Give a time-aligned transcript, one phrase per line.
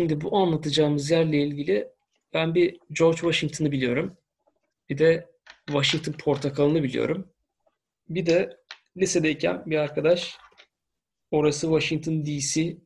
[0.00, 1.88] Şimdi bu anlatacağımız yerle ilgili
[2.34, 4.16] ben bir George Washington'ı biliyorum.
[4.88, 5.30] Bir de
[5.66, 7.28] Washington portakalını biliyorum.
[8.08, 8.56] Bir de
[8.96, 10.38] lisedeyken bir arkadaş
[11.30, 12.76] orası Washington DC,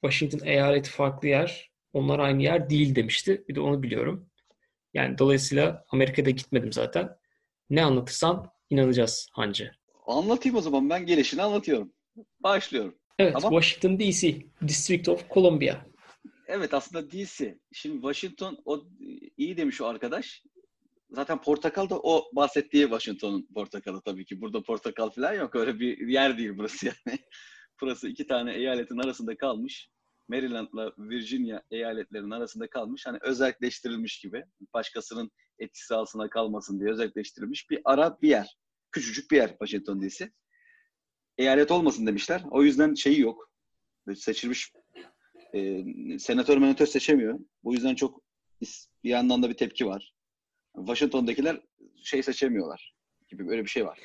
[0.00, 1.70] Washington eyaleti farklı yer.
[1.92, 3.44] Onlar aynı yer değil demişti.
[3.48, 4.26] Bir de onu biliyorum.
[4.94, 7.16] Yani dolayısıyla Amerika'da gitmedim zaten.
[7.70, 9.70] Ne anlatırsan inanacağız Hancı.
[10.06, 10.90] Anlatayım o zaman.
[10.90, 11.92] Ben gelişini anlatıyorum.
[12.40, 12.94] Başlıyorum.
[13.18, 13.62] Evet, Tamam.
[13.62, 14.36] Washington DC,
[14.68, 15.93] District of Columbia.
[16.46, 17.58] Evet aslında DC.
[17.72, 18.84] Şimdi Washington o
[19.36, 20.42] iyi demiş o arkadaş.
[21.10, 24.40] Zaten portakal da o bahsettiği Washington'un portakalı tabii ki.
[24.40, 25.56] Burada portakal falan yok.
[25.56, 27.18] Öyle bir yer değil burası yani.
[27.80, 29.90] burası iki tane eyaletin arasında kalmış.
[30.28, 33.06] Maryland'la Virginia eyaletlerinin arasında kalmış.
[33.06, 34.44] Hani özelleştirilmiş gibi.
[34.74, 38.58] Başkasının etkisi altına kalmasın diye özelleştirilmiş bir ara bir yer.
[38.92, 40.32] Küçücük bir yer Washington DC.
[41.38, 42.42] Eyalet olmasın demişler.
[42.50, 43.50] O yüzden şeyi yok.
[44.06, 44.72] Böyle seçilmiş
[45.54, 45.84] e,
[46.18, 47.38] senatör menatör seçemiyor.
[47.64, 48.20] Bu yüzden çok
[49.04, 50.14] bir yandan da bir tepki var.
[50.76, 51.60] Washington'dakiler
[52.04, 52.94] şey seçemiyorlar
[53.28, 53.98] gibi böyle bir şey var.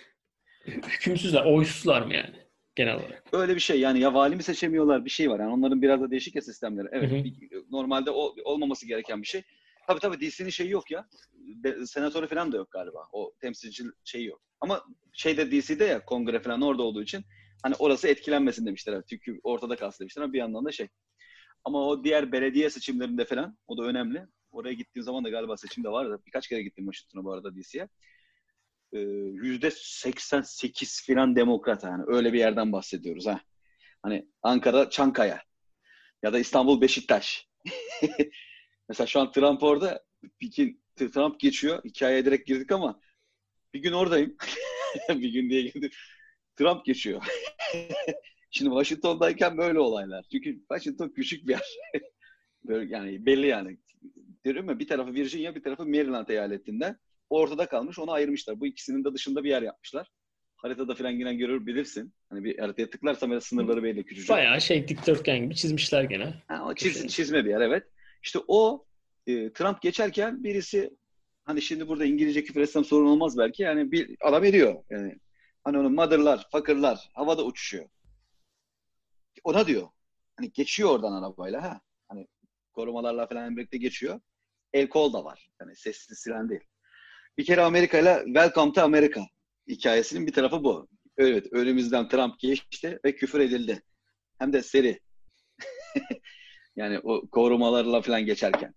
[0.65, 2.35] Hükümsüzler, oysuzlar mı yani
[2.75, 3.23] genel olarak?
[3.31, 5.39] Öyle bir şey yani ya vali mi seçemiyorlar bir şey var.
[5.39, 6.87] Yani onların biraz da değişik ya sistemleri.
[6.91, 7.23] Evet Hı hı.
[7.23, 9.43] bir- normalde o olmaması gereken bir şey.
[9.87, 11.07] Tabii tabii DC'nin şeyi yok ya.
[11.33, 13.07] De, senatörü falan da yok galiba.
[13.11, 14.41] O temsilci şeyi yok.
[14.61, 17.25] Ama şeyde DC'de ya kongre falan orada olduğu için
[17.63, 19.01] hani orası etkilenmesin demişler.
[19.09, 20.87] Çünkü ortada kalsın demişler ama bir yandan da şey.
[21.65, 24.27] Ama o diğer belediye seçimlerinde falan o da önemli.
[24.51, 26.21] Oraya gittiğim zaman da galiba seçim de vardı.
[26.27, 27.89] Birkaç kere gittim Washington'a bu arada DC'ye.
[28.93, 28.99] Ee,
[29.43, 32.03] Yüzde 88 falan demokrat yani.
[32.07, 33.41] Öyle bir yerden bahsediyoruz ha.
[34.03, 35.43] Hani Ankara Çankaya
[36.23, 37.47] ya da İstanbul Beşiktaş.
[38.89, 40.03] Mesela şu an Trump orada.
[40.41, 41.83] Bir gün Trump geçiyor.
[41.83, 42.99] Hikayeye direkt girdik ama
[43.73, 44.37] bir gün oradayım.
[45.09, 45.89] bir gün diye girdim.
[46.55, 47.23] Trump geçiyor.
[48.51, 50.25] Şimdi Washington'dayken böyle olaylar.
[50.31, 51.77] Çünkü Washington küçük bir yer.
[52.63, 53.77] böyle yani belli yani.
[54.45, 56.97] Diyorum ya bir tarafı Virginia, bir tarafı Maryland eyaletinden.
[57.29, 57.99] Ortada kalmış.
[57.99, 58.59] Onu ayırmışlar.
[58.59, 60.07] Bu ikisinin de dışında bir yer yapmışlar.
[60.55, 62.13] Haritada falan yine görür bilirsin.
[62.29, 64.29] Hani bir haritaya tıklarsam ya sınırları belli küçücük.
[64.29, 66.33] Bayağı şey dikdörtgen gibi çizmişler gene.
[66.47, 67.83] Ha, o çiz, çizme bir yer evet.
[68.23, 68.85] İşte o
[69.27, 70.89] e, Trump geçerken birisi
[71.45, 73.63] hani şimdi burada İngilizce küfür etsem sorun olmaz belki.
[73.63, 74.83] Yani bir adam ediyor.
[74.89, 75.15] Yani
[75.63, 77.85] hani onun mother'lar, fakırlar havada uçuşuyor.
[79.43, 79.89] Ona diyor.
[80.35, 81.81] Hani geçiyor oradan arabayla ha.
[82.07, 82.27] Hani
[82.73, 84.19] korumalarla falan birlikte geçiyor.
[84.73, 85.49] El kol da var.
[85.61, 86.63] Yani sessiz silen değil.
[87.37, 89.21] Bir kere Amerika ile Welcome to America
[89.67, 90.87] hikayesinin bir tarafı bu.
[91.17, 93.83] Evet, önümüzden Trump geçti ve küfür edildi.
[94.39, 94.99] Hem de seri.
[96.75, 98.73] yani o korumalarla falan geçerken.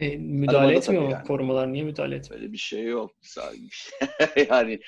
[0.00, 1.10] E, müdahale Arabada etmiyor mu?
[1.10, 1.26] yani.
[1.26, 2.40] Korumalar niye müdahale etmiyor?
[2.40, 3.10] Böyle bir şey yok.
[4.50, 4.80] yani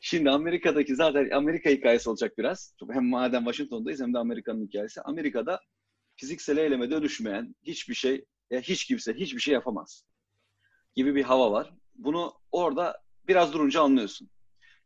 [0.00, 2.74] şimdi Amerika'daki zaten Amerika hikayesi olacak biraz.
[2.92, 5.00] Hem madem Washington'dayız hem de Amerika'nın hikayesi.
[5.00, 5.60] Amerika'da
[6.16, 10.04] fiziksel eyleme dönüşmeyen hiçbir şey, ya hiç kimse hiçbir şey yapamaz
[10.94, 11.72] gibi bir hava var.
[11.94, 14.30] Bunu orada biraz durunca anlıyorsun.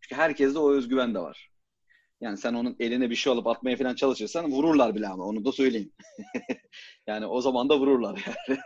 [0.00, 1.50] Çünkü herkeste o özgüven de var.
[2.20, 5.52] Yani sen onun eline bir şey alıp atmaya falan çalışırsan vururlar bile ama onu da
[5.52, 5.92] söyleyeyim.
[7.06, 8.60] yani o zaman da vururlar yani.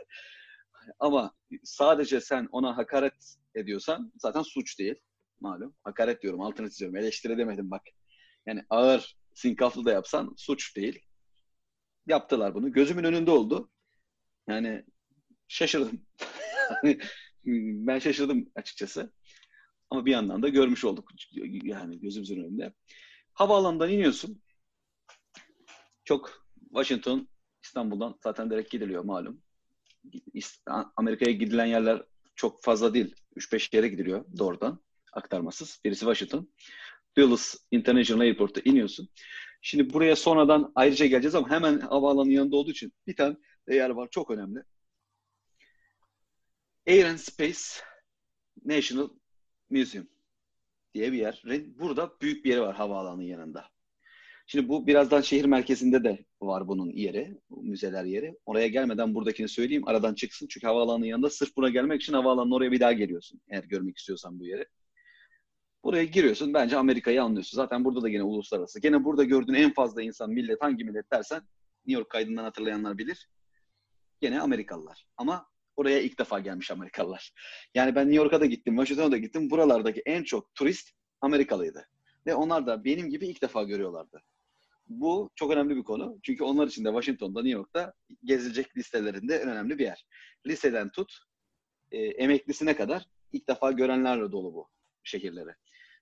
[0.99, 1.35] Ama
[1.65, 4.95] sadece sen ona hakaret ediyorsan zaten suç değil.
[5.41, 5.75] Malum.
[5.85, 6.97] Hakaret diyorum, altını çiziyorum.
[6.97, 7.83] Eleştiri demedim bak.
[8.47, 11.01] Yani ağır, sinkaflı da yapsan suç değil.
[12.07, 12.73] Yaptılar bunu.
[12.73, 13.71] Gözümün önünde oldu.
[14.49, 14.85] Yani
[15.49, 16.07] şaşırdım.
[17.87, 19.13] ben şaşırdım açıkçası.
[19.91, 21.11] Ama bir yandan da görmüş olduk.
[21.63, 22.75] Yani gözümüzün önünde.
[23.33, 24.43] Havaalanından iniyorsun.
[26.05, 27.29] Çok Washington,
[27.63, 29.43] İstanbul'dan zaten direkt gidiliyor malum.
[30.97, 32.03] Amerika'ya gidilen yerler
[32.35, 33.15] çok fazla değil.
[33.37, 34.81] 3-5 yere gidiliyor doğrudan
[35.13, 35.81] aktarmasız.
[35.85, 36.53] Birisi Washington.
[37.17, 39.09] Dulles International Airport'a iniyorsun.
[39.63, 43.37] Şimdi buraya sonradan ayrıca geleceğiz ama hemen havaalanının yanında olduğu için bir tane
[43.69, 44.63] yer var çok önemli.
[46.89, 47.61] Air and Space
[48.65, 49.09] National
[49.71, 50.09] Museum
[50.95, 51.43] diye bir yer.
[51.79, 53.69] Burada büyük bir yeri var havaalanının yanında.
[54.53, 58.39] Şimdi bu birazdan şehir merkezinde de var bunun yeri, müzeler yeri.
[58.47, 60.47] Oraya gelmeden buradakini söyleyeyim, aradan çıksın.
[60.51, 63.41] Çünkü havaalanının yanında sırf buna gelmek için havaalanının oraya bir daha geliyorsun.
[63.49, 64.67] Eğer görmek istiyorsan bu yeri.
[65.85, 67.57] Buraya giriyorsun, bence Amerika'yı anlıyorsun.
[67.57, 68.81] Zaten burada da gene uluslararası.
[68.81, 71.43] Gene burada gördüğün en fazla insan, millet, hangi millet dersen,
[71.87, 73.29] New York kaydından hatırlayanlar bilir.
[74.21, 75.07] Gene Amerikalılar.
[75.17, 77.33] Ama oraya ilk defa gelmiş Amerikalılar.
[77.75, 79.51] Yani ben New York'a da gittim, Washington'a da gittim.
[79.51, 81.89] Buralardaki en çok turist Amerikalıydı.
[82.27, 84.23] Ve onlar da benim gibi ilk defa görüyorlardı.
[84.91, 86.19] Bu çok önemli bir konu.
[86.23, 87.95] Çünkü onlar için de Washington'da, New York'ta
[88.25, 90.07] gezilecek listelerinde en önemli bir yer.
[90.47, 91.19] Liseden tut,
[91.91, 94.69] e, emeklisine kadar ilk defa görenlerle dolu bu
[95.03, 95.51] şehirleri.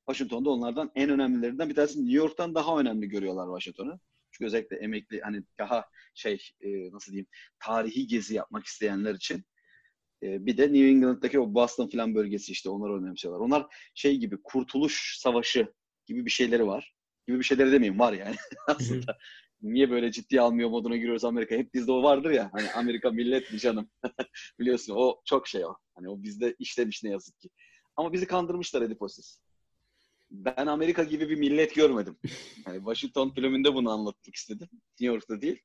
[0.06, 4.00] Washington'da onlardan en önemlilerinden bir tanesi New York'tan daha önemli görüyorlar Washington'u.
[4.31, 7.26] Çünkü özellikle emekli hani daha şey e, nasıl diyeyim
[7.58, 9.44] tarihi gezi yapmak isteyenler için
[10.23, 13.40] e, bir de New England'daki o Boston falan bölgesi işte onlar önemsiyorlar.
[13.40, 15.75] Onlar şey gibi Kurtuluş Savaşı
[16.06, 16.98] gibi bir şeyleri var.
[17.28, 18.36] Gibi bir şeyleri demeyeyim var yani
[18.66, 19.19] aslında.
[19.62, 21.54] Niye böyle ciddiye almıyor moduna giriyoruz Amerika?
[21.54, 22.50] Hep bizde o vardır ya.
[22.52, 23.90] Hani Amerika millet mi canım?
[24.58, 25.75] Biliyorsun o çok şey o.
[25.94, 27.50] Hani o bizde işlemiş ne yazık ki.
[27.96, 29.40] Ama bizi kandırmışlar Ediposis.
[30.30, 32.19] Ben Amerika gibi bir millet görmedim.
[32.66, 34.69] Yani Washington filminde bunu anlatmak istedim.
[34.72, 35.62] New York'ta değil.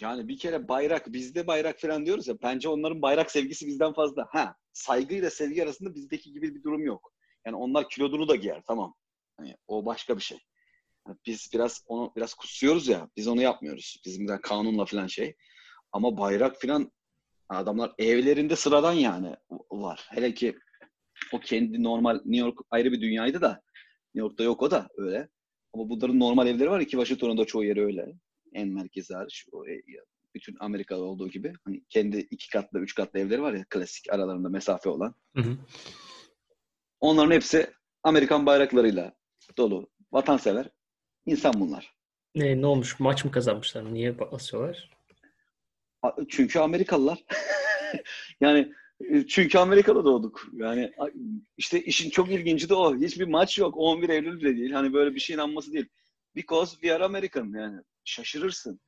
[0.00, 2.42] Yani bir kere bayrak, bizde bayrak falan diyoruz ya.
[2.42, 4.28] Bence onların bayrak sevgisi bizden fazla.
[4.30, 7.12] Ha, saygıyla sevgi arasında bizdeki gibi bir durum yok.
[7.46, 8.94] Yani onlar kilodunu da giyer tamam.
[9.38, 10.38] Hani o başka bir şey.
[11.06, 13.08] Yani biz biraz onu biraz kusuyoruz ya.
[13.16, 14.00] Biz onu yapmıyoruz.
[14.04, 15.36] Bizim de kanunla falan şey.
[15.92, 16.92] Ama bayrak falan
[17.48, 19.36] adamlar evlerinde sıradan yani
[19.70, 20.08] var.
[20.10, 20.58] Hele ki
[21.32, 23.62] o kendi normal New York ayrı bir dünyaydı da
[24.14, 25.28] New York'ta yok o da öyle.
[25.72, 28.12] Ama bunların normal evleri var ki Washington'un da çoğu yeri öyle.
[28.52, 29.46] En merkezi hariç.
[29.52, 29.82] O, e,
[30.34, 31.52] bütün Amerika'da olduğu gibi.
[31.64, 35.14] Hani kendi iki katlı, üç katlı evleri var ya klasik aralarında mesafe olan.
[35.36, 35.56] Hı hı.
[37.00, 37.70] Onların hepsi
[38.02, 39.12] Amerikan bayraklarıyla
[39.56, 39.90] dolu.
[40.12, 40.70] Vatansever
[41.26, 41.94] insan bunlar.
[42.34, 43.00] Ne, ne olmuş?
[43.00, 43.94] Maç mı kazanmışlar?
[43.94, 44.90] Niye asıyorlar?
[46.28, 47.24] Çünkü Amerikalılar.
[48.40, 48.72] yani
[49.10, 50.48] e, çünkü Amerika'da doğduk.
[50.52, 50.92] Yani
[51.56, 52.96] işte işin çok ilginci de o.
[52.96, 53.74] Hiçbir maç yok.
[53.76, 54.72] 11 Eylül bile değil.
[54.72, 55.88] Hani böyle bir şeyin anması değil.
[56.36, 57.80] Because we are American yani.
[58.04, 58.80] Şaşırırsın.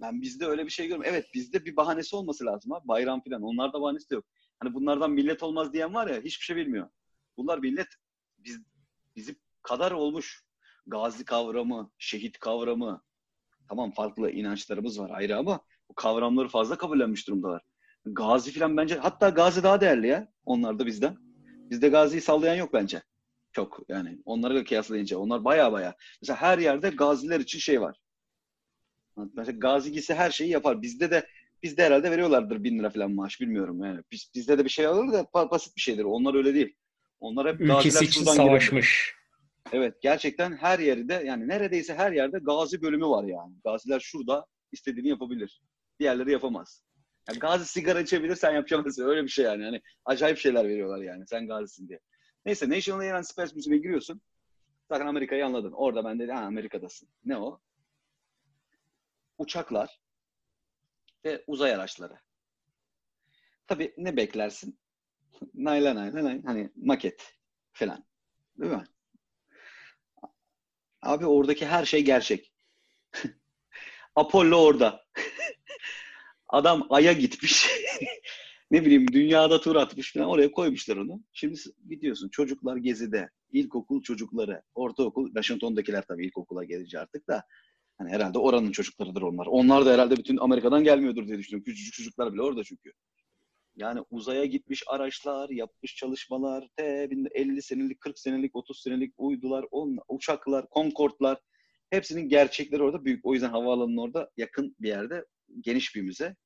[0.00, 1.14] Ben bizde öyle bir şey görmüyorum.
[1.14, 2.80] Evet bizde bir bahanesi olması lazım ha.
[2.84, 3.42] Bayram falan.
[3.42, 4.24] Onlarda bahanesi de yok.
[4.60, 6.88] Hani bunlardan millet olmaz diyen var ya hiçbir şey bilmiyor.
[7.36, 7.88] Bunlar millet
[8.38, 8.60] biz,
[9.16, 10.42] bizi kadar olmuş.
[10.86, 13.02] Gazi kavramı, şehit kavramı.
[13.68, 17.62] Tamam farklı inançlarımız var ayrı ama bu kavramları fazla kabullenmiş durumdalar.
[18.04, 21.16] Gazi falan bence hatta Gazi daha değerli ya onlar da bizden.
[21.70, 23.02] Bizde Gazi'yi sallayan yok bence.
[23.52, 25.96] Çok yani onlara kıyaslayınca onlar baya baya.
[26.22, 28.00] Mesela her yerde gaziler için şey var.
[29.34, 30.82] Mesela gazi gitse her şeyi yapar.
[30.82, 31.26] Bizde de
[31.62, 34.00] bizde herhalde veriyorlardır bin lira falan maaş bilmiyorum yani.
[34.12, 36.04] Biz, bizde de bir şey alır da basit bir şeydir.
[36.04, 36.76] Onlar öyle değil.
[37.20, 39.15] Onlar hep Ülkesi için savaşmış.
[39.72, 43.54] Evet gerçekten her yerde yani neredeyse her yerde gazi bölümü var yani.
[43.64, 45.62] Gaziler şurada istediğini yapabilir.
[46.00, 46.82] Diğerleri yapamaz.
[47.28, 49.08] Yani gazi sigara içebilir sen yapamazsın.
[49.08, 49.64] Öyle bir şey yani.
[49.64, 49.80] yani.
[50.04, 51.24] Acayip şeyler veriyorlar yani.
[51.26, 52.00] Sen gazisin diye.
[52.44, 54.20] Neyse National Air and Space Museum'e giriyorsun.
[54.90, 55.72] Zaten Amerika'yı anladın.
[55.72, 57.08] Orada ben ha Amerika'dasın.
[57.24, 57.60] Ne o?
[59.38, 60.00] Uçaklar
[61.24, 62.18] ve uzay araçları.
[63.66, 64.78] Tabii ne beklersin?
[65.54, 66.42] Nayla nayla nay.
[66.42, 67.34] Hani maket
[67.72, 68.04] falan.
[68.58, 68.84] Değil mi?
[71.06, 72.52] Abi oradaki her şey gerçek.
[74.16, 75.04] Apollo orada.
[76.48, 77.68] Adam Ay'a gitmiş.
[78.70, 81.22] ne bileyim dünyada tur atmış falan oraya koymuşlar onu.
[81.32, 87.44] Şimdi gidiyorsun çocuklar gezide, ilkokul çocukları, ortaokul, Washington'dakiler tabii ilkokula gelince artık da
[87.98, 89.46] hani herhalde oranın çocuklarıdır onlar.
[89.46, 91.64] Onlar da herhalde bütün Amerika'dan gelmiyordur diye düşünüyorum.
[91.64, 92.92] Küçücük çocuklar bile orada çünkü.
[93.76, 99.98] Yani uzaya gitmiş araçlar, yapmış çalışmalar, te 50 senelik, 40 senelik, 30 senelik uydular, on,
[100.08, 101.38] uçaklar, Concorde'lar
[101.90, 103.26] hepsinin gerçekleri orada büyük.
[103.26, 105.24] O yüzden havaalanının orada yakın bir yerde
[105.60, 106.36] geniş bir müze.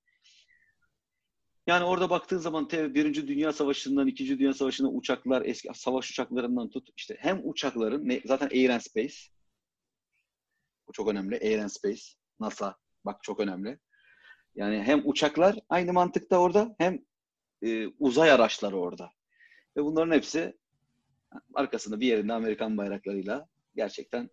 [1.67, 6.71] Yani orada baktığın zaman tabii Birinci Dünya Savaşı'ndan, İkinci Dünya Savaşı'ndan uçaklar, eski savaş uçaklarından
[6.71, 6.89] tut.
[6.97, 9.15] işte hem uçakların, zaten Air and Space.
[10.89, 11.39] Bu çok önemli.
[11.39, 12.03] Air and Space.
[12.41, 12.77] NASA.
[13.05, 13.79] Bak çok önemli.
[14.55, 16.99] Yani hem uçaklar aynı mantıkta orada hem
[17.63, 19.11] e, uzay araçları orada.
[19.77, 20.59] Ve bunların hepsi
[21.55, 24.31] arkasında bir yerinde Amerikan bayraklarıyla gerçekten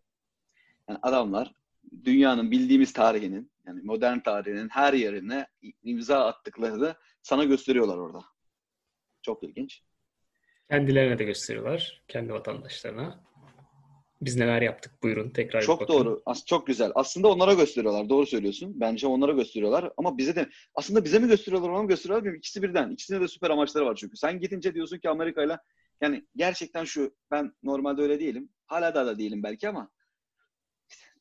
[0.90, 1.54] yani adamlar
[2.04, 5.48] dünyanın bildiğimiz tarihinin yani modern tarihinin her yerine
[5.84, 8.24] imza attıklarını sana gösteriyorlar orada.
[9.22, 9.82] Çok ilginç.
[10.70, 12.04] Kendilerine de gösteriyorlar.
[12.08, 13.27] Kendi vatandaşlarına.
[14.22, 15.94] Biz neler yaptık buyurun tekrar Çok bakın.
[15.94, 16.22] doğru.
[16.26, 16.92] As çok güzel.
[16.96, 18.10] Aslında onlara gösteriyorlar.
[18.10, 18.80] Doğru söylüyorsun.
[18.80, 19.92] Bence onlara gösteriyorlar.
[19.98, 22.40] Ama bize de aslında bize mi gösteriyorlar ona mı gösteriyorlar bilmiyorum.
[22.40, 22.92] İkisi birden.
[22.92, 24.18] İkisinde de süper amaçları var çünkü.
[24.18, 25.60] Sen gidince diyorsun ki Amerika'yla
[26.02, 28.50] yani gerçekten şu ben normalde öyle değilim.
[28.66, 29.92] Hala da da değilim belki ama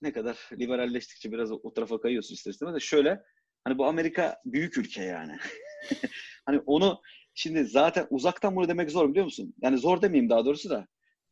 [0.02, 3.22] ne kadar liberalleştikçe biraz o, o tarafa kayıyorsun ister istemez de şöyle
[3.64, 5.36] hani bu Amerika büyük ülke yani.
[6.46, 7.00] hani onu
[7.34, 9.54] şimdi zaten uzaktan bunu demek zor biliyor musun?
[9.62, 10.86] Yani zor demeyeyim daha doğrusu da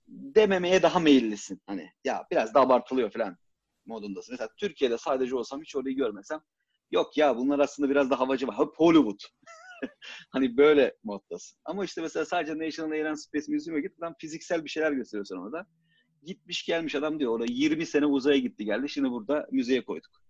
[0.08, 1.62] dememeye daha meyillisin.
[1.66, 3.36] Hani ya biraz da abartılıyor falan
[3.86, 4.32] modundasın.
[4.32, 6.40] Mesela Türkiye'de sadece olsam hiç orayı görmesem
[6.90, 8.58] yok ya bunlar aslında biraz da havacı var.
[8.58, 9.20] Hep Hollywood.
[10.30, 11.58] hani böyle moddasın.
[11.64, 13.92] Ama işte mesela sadece National Air Space Museum'a git.
[13.98, 15.66] Adam fiziksel bir şeyler gösteriyor sana orada
[16.24, 18.88] gitmiş gelmiş adam diyor orada 20 sene uzaya gitti geldi.
[18.88, 20.22] Şimdi burada müzeye koyduk.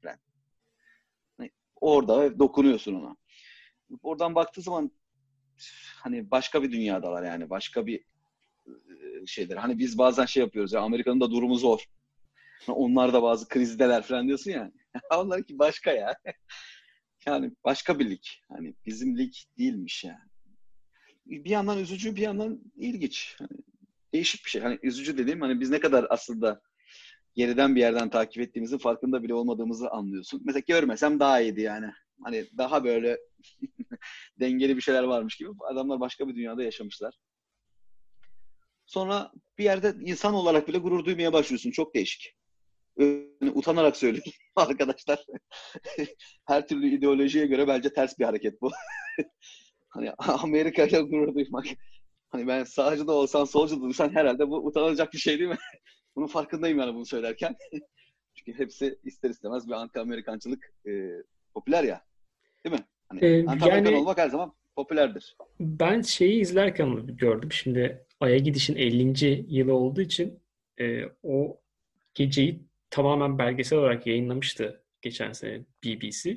[1.38, 3.16] Hani orada dokunuyorsun ona.
[4.02, 4.90] Oradan baktığı zaman
[5.96, 8.04] hani başka bir dünyadalar yani başka bir
[9.26, 9.56] şeyler.
[9.56, 11.84] Hani biz bazen şey yapıyoruz ya Amerika'nın da durumu zor.
[12.68, 14.72] Onlar da bazı krizdeler falan diyorsun ya.
[15.18, 16.14] Onlarınki başka ya.
[17.26, 18.22] yani başka bir lig.
[18.48, 20.18] Hani bizim lig değilmiş yani.
[21.26, 23.36] Bir yandan üzücü bir yandan ilginç.
[23.38, 23.58] Hani
[24.12, 24.62] değişik bir şey.
[24.62, 26.60] Hani üzücü dediğim hani biz ne kadar aslında
[27.34, 30.42] geriden bir yerden takip ettiğimizin farkında bile olmadığımızı anlıyorsun.
[30.44, 31.86] Mesela görmesem daha iyiydi yani.
[32.22, 33.18] Hani daha böyle
[34.40, 35.48] dengeli bir şeyler varmış gibi.
[35.70, 37.14] Adamlar başka bir dünyada yaşamışlar.
[38.86, 41.70] Sonra bir yerde insan olarak bile gurur duymaya başlıyorsun.
[41.70, 42.34] Çok değişik.
[42.98, 45.24] Yani utanarak söylüyorum arkadaşlar.
[46.46, 48.70] Her türlü ideolojiye göre bence ters bir hareket bu.
[49.88, 51.66] hani Amerika ile gurur duymak.
[52.30, 55.58] Hani ben sağcı da olsan solcu da olsan herhalde bu utanılacak bir şey değil mi?
[56.16, 57.56] Bunun farkındayım yani bunu söylerken.
[58.34, 60.92] Çünkü hepsi ister istemez bir anti-Amerikancılık e,
[61.54, 62.04] popüler ya.
[62.64, 62.84] Değil mi?
[63.08, 65.36] Hani ee, anti-Amerikan yani, olmak her zaman popülerdir.
[65.60, 67.52] Ben şeyi izlerken gördüm.
[67.52, 69.44] Şimdi Ay'a gidişin 50.
[69.48, 70.42] yılı olduğu için
[70.80, 71.60] e, o
[72.14, 76.36] geceyi tamamen belgesel olarak yayınlamıştı geçen sene BBC.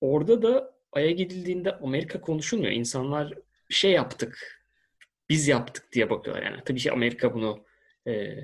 [0.00, 2.72] Orada da Ay'a gidildiğinde Amerika konuşulmuyor.
[2.72, 3.34] İnsanlar
[3.70, 4.62] bir şey yaptık,
[5.28, 6.42] biz yaptık diye bakıyorlar.
[6.42, 7.64] Yani tabii ki Amerika bunu
[8.06, 8.36] e,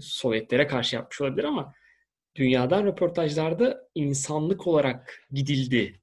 [0.00, 1.74] Sovyetlere karşı yapmış olabilir ama
[2.36, 6.00] dünyadan röportajlarda insanlık olarak gidildi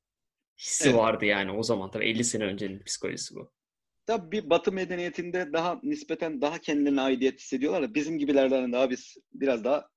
[0.58, 0.98] hissi evet.
[1.00, 1.92] vardı yani o zaman.
[1.92, 3.52] Tabii 50 sene öncenin psikolojisi bu.
[4.10, 9.18] Tabii bir Batı medeniyetinde daha nispeten daha kendilerine aidiyet hissediyorlar da bizim gibilerden daha biz
[9.34, 9.90] biraz daha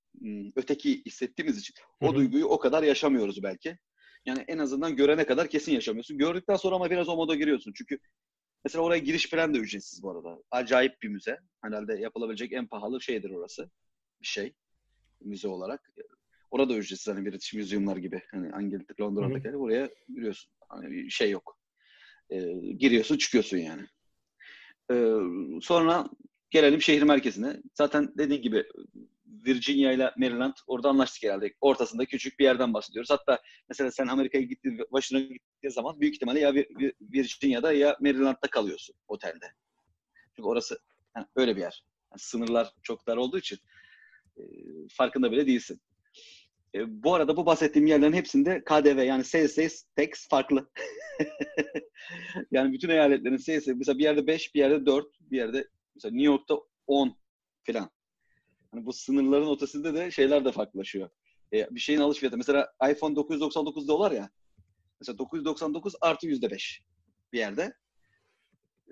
[0.57, 2.15] öteki hissettiğimiz için o Hı-hı.
[2.15, 3.79] duyguyu o kadar yaşamıyoruz belki.
[4.27, 6.19] Yani en azından görene kadar kesin yaşamıyorsun.
[6.19, 7.73] Gördükten sonra ama biraz o moda giriyorsun.
[7.77, 7.99] Çünkü
[8.65, 10.43] mesela oraya giriş falan da ücretsiz bu arada.
[10.51, 11.39] Acayip bir müze.
[11.63, 13.71] Herhalde yapılabilecek en pahalı şeydir orası.
[14.23, 14.53] Bir şey.
[15.21, 15.93] Müze olarak.
[16.51, 18.23] Orada ücretsiz hani British Museum'lar gibi.
[18.31, 20.53] Hani Angleterre, Londra'daki oraya giriyorsun.
[20.69, 21.59] Hani şey yok.
[22.31, 23.83] Ee, giriyorsun çıkıyorsun yani.
[24.93, 26.09] Ee, sonra
[26.51, 27.57] gelelim şehir merkezine.
[27.75, 28.65] Zaten dediğin gibi
[29.27, 31.55] Virginia ile Maryland orada anlaştık herhalde.
[31.61, 33.11] Ortasında küçük bir yerden bahsediyoruz.
[33.11, 36.55] Hatta mesela sen Amerika'ya gittiğin, başına gittiğin zaman büyük ihtimalle ya
[37.01, 39.53] Virginia'da ya Maryland'da kalıyorsun otelde.
[40.37, 40.79] Çünkü orası
[41.17, 41.85] yani öyle bir yer.
[42.11, 43.59] Yani sınırlar çok dar olduğu için
[44.37, 44.43] e,
[44.91, 45.81] farkında bile değilsin.
[46.75, 50.71] E, bu arada bu bahsettiğim yerlerin hepsinde KDV yani sales tax farklı.
[52.51, 56.27] yani bütün eyaletlerin sales mesela bir yerde 5, bir yerde 4, bir yerde mesela New
[56.27, 57.17] York'ta 10
[57.67, 57.91] falan.
[58.71, 61.11] Hani bu sınırların ötesinde de şeyler de farklılaşıyor.
[61.53, 62.37] E, bir şeyin alış fiyatı.
[62.37, 64.31] Mesela iPhone 999 dolar ya.
[65.01, 66.83] Mesela 999 artı yüzde beş
[67.33, 67.75] bir yerde.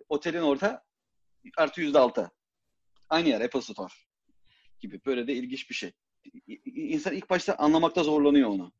[0.08, 0.82] Otelin orta
[1.56, 2.30] artı yüzde altı.
[3.08, 3.92] Aynı yer Apple Store
[4.80, 5.00] gibi.
[5.06, 5.92] Böyle de ilginç bir şey.
[6.66, 8.72] İnsan ilk başta anlamakta zorlanıyor onu.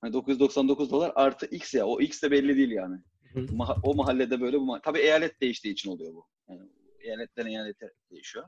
[0.00, 1.86] Hani 999 dolar artı X ya.
[1.86, 2.96] O X de belli değil yani.
[3.82, 6.26] o mahallede böyle bu Tabii eyalet değiştiği için oluyor bu.
[6.48, 6.62] Yani
[7.00, 8.44] eyaletten eyalete değişiyor.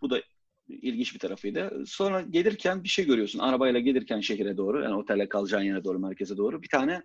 [0.00, 0.22] Bu da
[0.68, 1.84] ilginç bir tarafıydı.
[1.86, 3.38] Sonra gelirken bir şey görüyorsun.
[3.38, 7.02] Arabayla gelirken şehire doğru, yani otele kalacağın yere doğru, merkeze doğru bir tane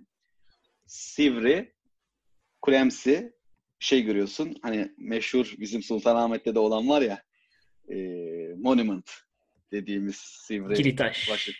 [0.86, 1.74] sivri,
[2.62, 3.34] kulemsi
[3.79, 4.55] şey görüyorsun.
[4.62, 7.24] Hani meşhur bizim Sultanahmet'te de olan var ya
[7.89, 7.95] e,
[8.57, 9.25] monument
[9.72, 10.74] dediğimiz sivri.
[10.74, 11.29] Kilitaş.
[11.31, 11.51] Başı.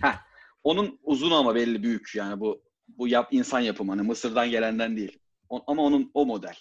[0.00, 0.16] Heh,
[0.64, 5.18] onun uzun ama belli büyük yani bu bu yap insan yapımı hani Mısır'dan gelenden değil.
[5.48, 6.56] O, ama onun o model.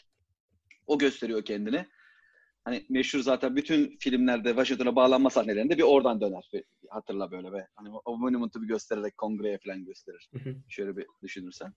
[0.88, 1.85] O gösteriyor kendini
[2.63, 6.50] hani meşhur zaten bütün filmlerde Washington'a bağlanma sahnelerinde bir oradan döner.
[6.53, 7.67] Bir hatırla böyle be.
[7.75, 10.29] Hani o monument'u bir göstererek kongreye falan gösterir.
[10.69, 11.73] Şöyle bir düşünürsen.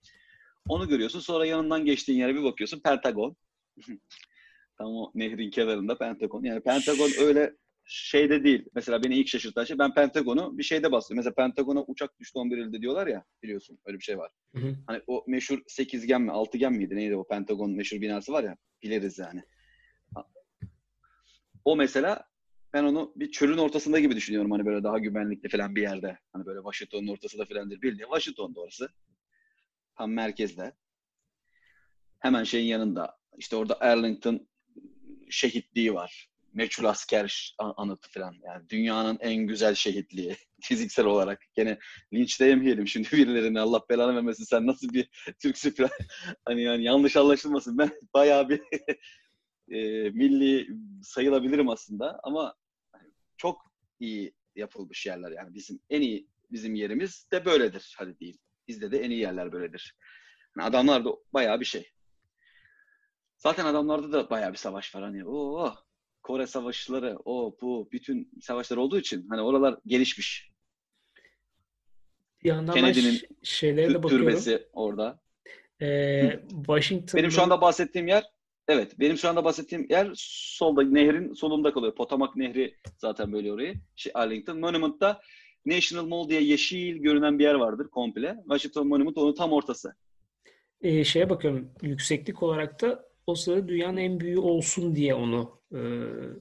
[0.68, 1.20] Onu görüyorsun.
[1.20, 2.80] Sonra yanından geçtiğin yere bir bakıyorsun.
[2.80, 3.36] Pentagon.
[4.78, 6.42] Tam o nehrin kenarında Pentagon.
[6.42, 8.64] Yani Pentagon öyle şeyde değil.
[8.74, 11.16] Mesela beni ilk şaşırtan şey ben Pentagon'u bir şeyde bastım.
[11.16, 14.30] Mesela Pentagon'a uçak düştü 11 ilde diyorlar ya biliyorsun öyle bir şey var.
[14.54, 14.76] Hı hı.
[14.86, 19.18] Hani o meşhur sekizgen mi altıgen miydi neydi o Pentagon meşhur binası var ya biliriz
[19.18, 19.42] yani.
[21.64, 22.24] O mesela
[22.72, 26.18] ben onu bir çölün ortasında gibi düşünüyorum hani böyle daha güvenlikli falan bir yerde.
[26.32, 27.82] Hani böyle Washington'un ortasında falandır.
[27.82, 28.88] Bildiğin Washington'da orası.
[29.96, 30.72] Tam merkezde.
[32.18, 33.18] Hemen şeyin yanında.
[33.38, 34.48] İşte orada Arlington
[35.30, 36.33] şehitliği var.
[36.54, 38.34] Meçhul asker anıtı falan.
[38.42, 41.42] Yani dünyanın en güzel şehitliği fiziksel olarak.
[41.54, 41.78] Gene
[42.12, 45.08] linç yemeyelim şimdi birilerine Allah belanı vermesin sen nasıl bir
[45.42, 45.90] Türksün falan.
[46.44, 48.62] hani yani yanlış anlaşılmasın ben bayağı bir
[49.68, 50.68] e, milli
[51.02, 52.54] sayılabilirim aslında ama
[53.36, 53.62] çok
[54.00, 58.38] iyi yapılmış yerler yani bizim en iyi bizim yerimiz de böyledir hadi diyeyim.
[58.68, 59.96] Bizde de en iyi yerler böyledir.
[60.58, 61.90] Yani adamlar da bayağı bir şey.
[63.36, 65.26] Zaten adamlarda da bayağı bir savaş var hani.
[65.26, 65.74] Oo,
[66.24, 70.50] Kore savaşları, o bu bütün savaşlar olduğu için hani oralar gelişmiş.
[72.44, 74.26] Bir yandan Kennedy'nin şeylere de bakıyorum.
[74.26, 75.20] türbesi orada.
[75.82, 78.24] Ee, Washington Benim şu anda bahsettiğim yer
[78.68, 81.94] Evet, benim şu anda bahsettiğim yer solda, nehrin solunda kalıyor.
[81.94, 83.74] Potomac Nehri zaten böyle orayı.
[83.96, 84.58] Şey, Arlington.
[84.58, 85.20] Monument'ta
[85.66, 88.36] National Mall diye yeşil görünen bir yer vardır komple.
[88.48, 89.94] Washington Monument onun tam ortası.
[90.80, 95.80] Ee, şeye bakıyorum, yükseklik olarak da o sırada dünyanın en büyüğü olsun diye onu e,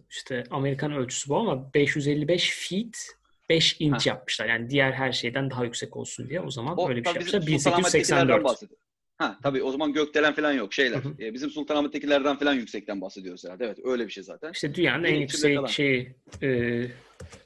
[0.09, 3.07] işte Amerikan ölçüsü bu ama 555 feet
[3.49, 4.09] 5 inç Ha.
[4.09, 4.45] yapmışlar.
[4.49, 7.41] Yani diğer her şeyden daha yüksek olsun diye o zaman O öyle bir şey yapmışlar.
[7.41, 8.43] bizim Sultanahmet'tekilerden 1884.
[8.43, 8.79] bahsediyor.
[9.17, 10.97] Ha tabii o zaman gökdelen falan yok şeyler.
[11.03, 11.13] Hı hı.
[11.19, 13.65] Ee, bizim Sultanahmet'tekilerden falan yüksekten bahsediyoruz herhalde.
[13.65, 14.51] Evet öyle bir şey zaten.
[14.51, 16.81] İşte dünyanın en yüksek şeyi e,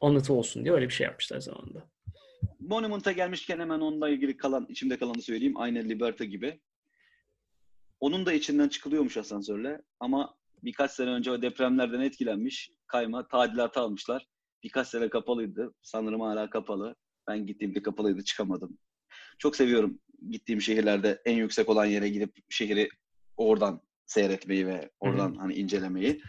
[0.01, 1.87] anıtı olsun diye öyle bir şey yapmışlar zamanında.
[2.59, 5.53] Monument'a gelmişken hemen onunla ilgili kalan, içimde kalanı söyleyeyim.
[5.57, 6.59] Aynı Liberta gibi.
[7.99, 12.71] Onun da içinden çıkılıyormuş asansörle ama birkaç sene önce o depremlerden etkilenmiş.
[12.87, 14.27] Kayma, tadilata almışlar.
[14.63, 15.73] Birkaç sene kapalıydı.
[15.81, 16.95] Sanırım hala kapalı.
[17.27, 18.77] Ben gittiğimde kapalıydı, çıkamadım.
[19.39, 19.99] Çok seviyorum
[20.29, 22.89] gittiğim şehirlerde en yüksek olan yere gidip şehri
[23.37, 26.21] oradan seyretmeyi ve oradan hani incelemeyi.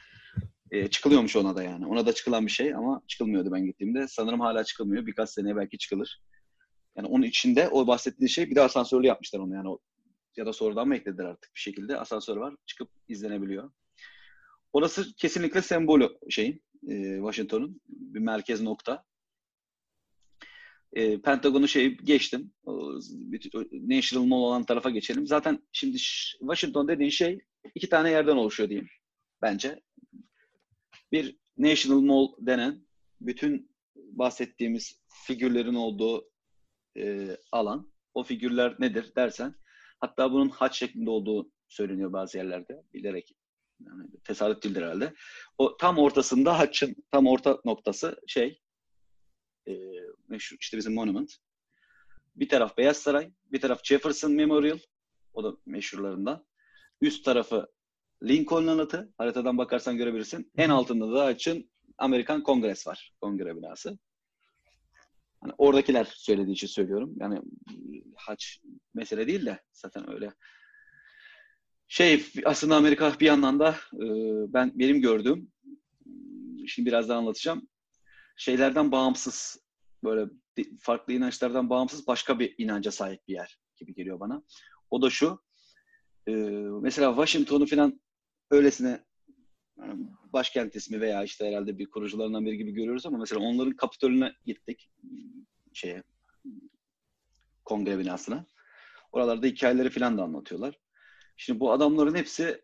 [0.70, 1.86] Ee, çıkılıyormuş ona da yani.
[1.86, 4.08] Ona da çıkılan bir şey ama çıkılmıyordu ben gittiğimde.
[4.08, 5.06] Sanırım hala çıkılmıyor.
[5.06, 6.22] Birkaç seneye belki çıkılır.
[6.96, 9.68] Yani onun içinde o bahsettiği şey bir de asansörlü yapmışlar onu yani.
[9.68, 9.78] O,
[10.38, 11.98] ya da sonradan mı eklediler artık bir şekilde.
[11.98, 12.54] Asansör var.
[12.66, 13.70] Çıkıp izlenebiliyor.
[14.72, 19.04] Orası kesinlikle sembolü şeyin e, Washington'un bir merkez nokta.
[20.92, 22.52] E, Pentagon'u şey geçtim.
[22.64, 22.98] O,
[23.72, 25.26] National Mall olan tarafa geçelim.
[25.26, 25.98] Zaten şimdi
[26.38, 27.38] Washington dediğin şey
[27.74, 28.88] iki tane yerden oluşuyor diyeyim.
[29.42, 29.82] Bence.
[31.12, 32.86] Bir National Mall denen
[33.20, 36.30] bütün bahsettiğimiz figürlerin olduğu
[36.96, 37.92] e, alan.
[38.14, 39.54] O figürler nedir dersen
[40.00, 43.34] hatta bunun haç şeklinde olduğu söyleniyor bazı yerlerde bilerek
[43.80, 45.14] yani tesadüf değildir herhalde.
[45.58, 48.60] O tam ortasında haçın tam orta noktası şey
[49.68, 49.72] e,
[50.28, 51.34] meşhur işte bizim monument.
[52.36, 54.78] Bir taraf Beyaz Saray, bir taraf Jefferson Memorial.
[55.34, 56.46] O da meşhurlarından.
[57.00, 57.66] Üst tarafı
[58.22, 59.12] Lincoln anıtı.
[59.18, 60.52] Haritadan bakarsan görebilirsin.
[60.56, 63.12] En altında da açın Amerikan Kongres var.
[63.20, 63.98] Kongre binası.
[65.40, 67.14] Hani oradakiler söylediği için söylüyorum.
[67.20, 67.40] Yani
[68.16, 68.60] haç
[68.94, 70.32] mesele değil de zaten öyle.
[71.88, 74.06] Şey aslında Amerika bir yandan da e,
[74.52, 75.52] ben benim gördüğüm
[76.66, 77.68] şimdi birazdan anlatacağım.
[78.36, 79.62] Şeylerden bağımsız
[80.04, 80.30] böyle
[80.80, 84.42] farklı inançlardan bağımsız başka bir inanca sahip bir yer gibi geliyor bana.
[84.90, 85.42] O da şu.
[86.26, 86.32] e,
[86.82, 88.00] mesela Washington'u falan
[88.50, 89.04] öylesine
[90.32, 94.90] başkent ismi veya işte herhalde bir kurucularından biri gibi görüyoruz ama mesela onların Kapitolü'ne gittik
[95.72, 96.02] şeye
[97.64, 98.46] kongre binasına.
[99.12, 100.78] Oralarda hikayeleri falan da anlatıyorlar.
[101.36, 102.62] Şimdi bu adamların hepsi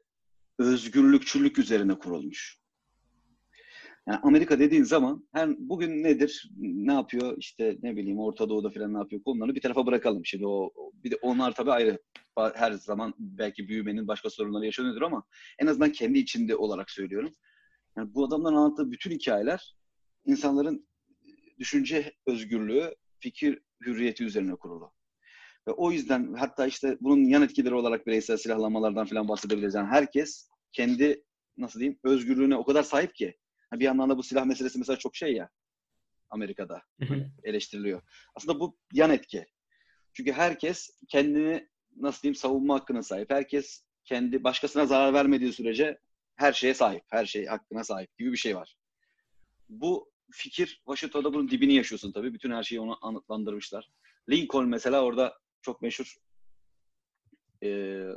[0.58, 2.63] özgürlükçülük üzerine kurulmuş.
[4.08, 8.94] Yani Amerika dediğin zaman her bugün nedir, ne yapıyor işte ne bileyim Orta Doğu'da falan
[8.94, 10.26] ne yapıyor konularını bir tarafa bırakalım.
[10.26, 10.72] Şimdi o-
[11.04, 11.98] bir de onlar tabii ayrı
[12.54, 15.24] her zaman belki büyümenin başka sorunları yaşanıyordur ama
[15.58, 17.34] en azından kendi içinde olarak söylüyorum.
[17.96, 19.76] Yani bu adamların anlattığı bütün hikayeler
[20.26, 20.88] insanların
[21.58, 24.92] düşünce özgürlüğü, fikir hürriyeti üzerine kurulu.
[25.68, 29.74] Ve o yüzden hatta işte bunun yan etkileri olarak bireysel silahlanmalardan falan bahsedebiliriz.
[29.74, 31.24] Yani herkes kendi
[31.56, 33.34] nasıl diyeyim özgürlüğüne o kadar sahip ki.
[33.80, 35.50] Bir yandan da bu silah meselesi mesela çok şey ya
[36.30, 36.82] Amerika'da
[37.42, 38.02] eleştiriliyor.
[38.34, 39.46] Aslında bu yan etki.
[40.12, 43.30] Çünkü herkes kendini nasıl diyeyim savunma hakkına sahip.
[43.30, 45.98] Herkes kendi başkasına zarar vermediği sürece
[46.36, 47.02] her şeye sahip.
[47.08, 48.76] Her şey hakkına sahip gibi bir şey var.
[49.68, 52.34] Bu fikir Washington'da bunun dibini yaşıyorsun tabii.
[52.34, 53.90] Bütün her şeyi ona anıtlandırmışlar.
[54.30, 56.16] Lincoln mesela orada çok meşhur
[57.62, 58.08] Ee,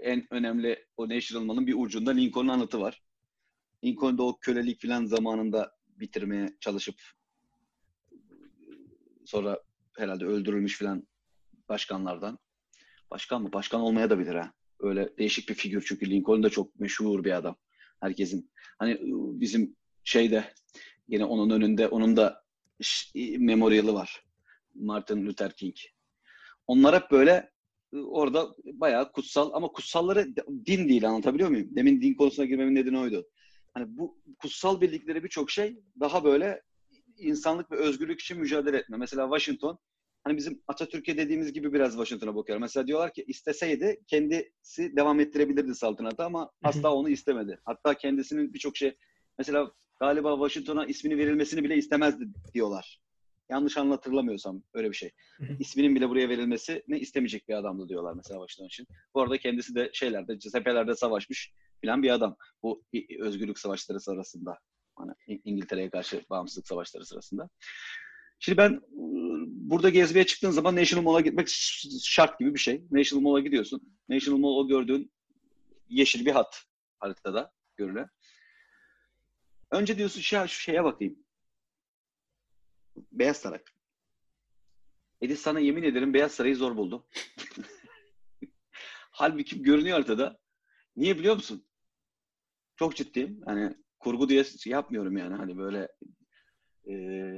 [0.00, 3.02] en önemli o National Mall'ın bir ucunda Lincoln'un anıtı var.
[3.84, 6.94] Lincoln'da o kölelik falan zamanında bitirmeye çalışıp
[9.24, 9.60] sonra
[9.96, 11.06] herhalde öldürülmüş falan
[11.68, 12.38] başkanlardan.
[13.10, 13.52] Başkan mı?
[13.52, 14.52] Başkan olmaya da bilir ha.
[14.80, 17.56] Öyle değişik bir figür çünkü Lincoln da çok meşhur bir adam.
[18.00, 18.50] Herkesin.
[18.78, 18.98] Hani
[19.40, 20.52] bizim şeyde
[21.08, 22.44] yine onun önünde onun da
[23.38, 24.24] memorialı var.
[24.74, 25.76] Martin Luther King.
[26.66, 27.50] Onlar hep böyle
[27.92, 31.68] e, orada bayağı kutsal ama kutsalları din değil anlatabiliyor muyum?
[31.76, 33.28] Demin din konusuna girmemin nedeni oydu.
[33.74, 36.62] Hani bu kutsal bildikleri birçok şey daha böyle
[37.18, 38.96] insanlık ve özgürlük için mücadele etme.
[38.96, 39.78] Mesela Washington
[40.24, 42.60] hani bizim Atatürk'e dediğimiz gibi biraz Washington'a bakıyorum.
[42.60, 47.58] Mesela diyorlar ki isteseydi kendisi devam ettirebilirdi saltanatı ama asla onu istemedi.
[47.64, 48.96] Hatta kendisinin birçok şey
[49.38, 53.00] mesela galiba Washington'a ismini verilmesini bile istemezdi diyorlar.
[53.50, 55.10] Yanlış anlatırlamıyorsam öyle bir şey.
[55.58, 58.86] İsminin bile buraya verilmesini istemeyecek bir adamdı diyorlar mesela Washington için.
[59.14, 62.36] Bu arada kendisi de şeylerde, cephelerde savaşmış filan bir adam.
[62.62, 62.84] Bu
[63.18, 64.58] özgürlük savaşları sırasında.
[64.96, 65.12] Hani
[65.44, 67.50] İngiltere'ye karşı bağımsızlık savaşları sırasında.
[68.38, 68.80] Şimdi ben
[69.46, 71.48] burada gezmeye çıktığın zaman National Mall'a gitmek
[72.02, 72.84] şart gibi bir şey.
[72.90, 73.98] National Mall'a gidiyorsun.
[74.08, 75.12] National Mall o gördüğün
[75.88, 76.64] yeşil bir hat.
[76.98, 78.08] haritada görülen.
[79.70, 81.18] Önce diyorsun şu, şu şeye bakayım.
[83.12, 83.62] Beyaz Saray.
[85.20, 87.06] Edis sana yemin ederim Beyaz Saray'ı zor buldu.
[89.10, 90.38] Halbuki görünüyor haritada.
[90.96, 91.66] Niye biliyor musun?
[92.80, 93.40] Çok ciddiyim.
[93.44, 95.34] Hani kurgu diye şey yapmıyorum yani.
[95.34, 95.88] Hani böyle
[96.86, 96.94] e,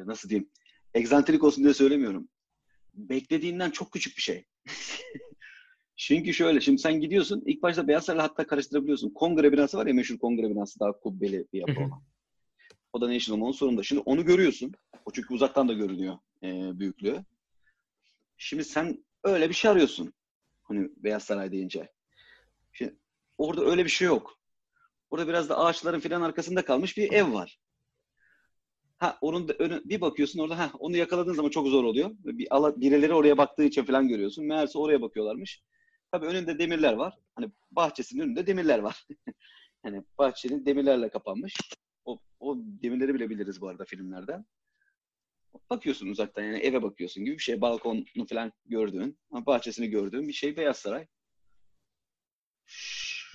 [0.07, 0.51] nasıl diyeyim
[0.95, 2.29] egzantrik olsun diye söylemiyorum.
[2.95, 4.45] Beklediğinden çok küçük bir şey.
[5.97, 9.11] Çünkü şöyle, şimdi sen gidiyorsun, ilk başta Beyaz Saray'la hatta karıştırabiliyorsun.
[9.11, 12.03] Kongre binası var ya, meşhur kongre binası, daha kubbeli bir yapı olan.
[12.93, 13.83] O da National Mall'un sonunda.
[13.83, 14.73] Şimdi onu görüyorsun.
[15.05, 17.25] O çünkü uzaktan da görünüyor e, büyüklüğü.
[18.37, 20.13] Şimdi sen öyle bir şey arıyorsun.
[20.63, 21.93] Hani Beyaz Saray deyince.
[22.73, 22.97] Şimdi
[23.39, 24.42] orada öyle bir şey yok.
[25.13, 27.59] Orada biraz da ağaçların filan arkasında kalmış bir ev var.
[28.99, 32.11] Ha onun da önü, bir bakıyorsun orada ha onu yakaladığın zaman çok zor oluyor.
[32.25, 34.45] Bir ala, birileri oraya baktığı için falan görüyorsun.
[34.45, 35.63] Meğerse oraya bakıyorlarmış.
[36.13, 37.19] Tabii önünde demirler var.
[37.35, 39.07] Hani bahçesinin önünde demirler var.
[39.83, 41.55] hani bahçenin demirlerle kapanmış.
[42.05, 44.45] O, o demirleri bile biliriz bu arada filmlerden.
[45.71, 47.61] Bakıyorsun uzaktan yani eve bakıyorsun gibi bir şey.
[47.61, 51.07] Balkonu falan gördüğün, bahçesini gördüğün bir şey Beyaz Saray.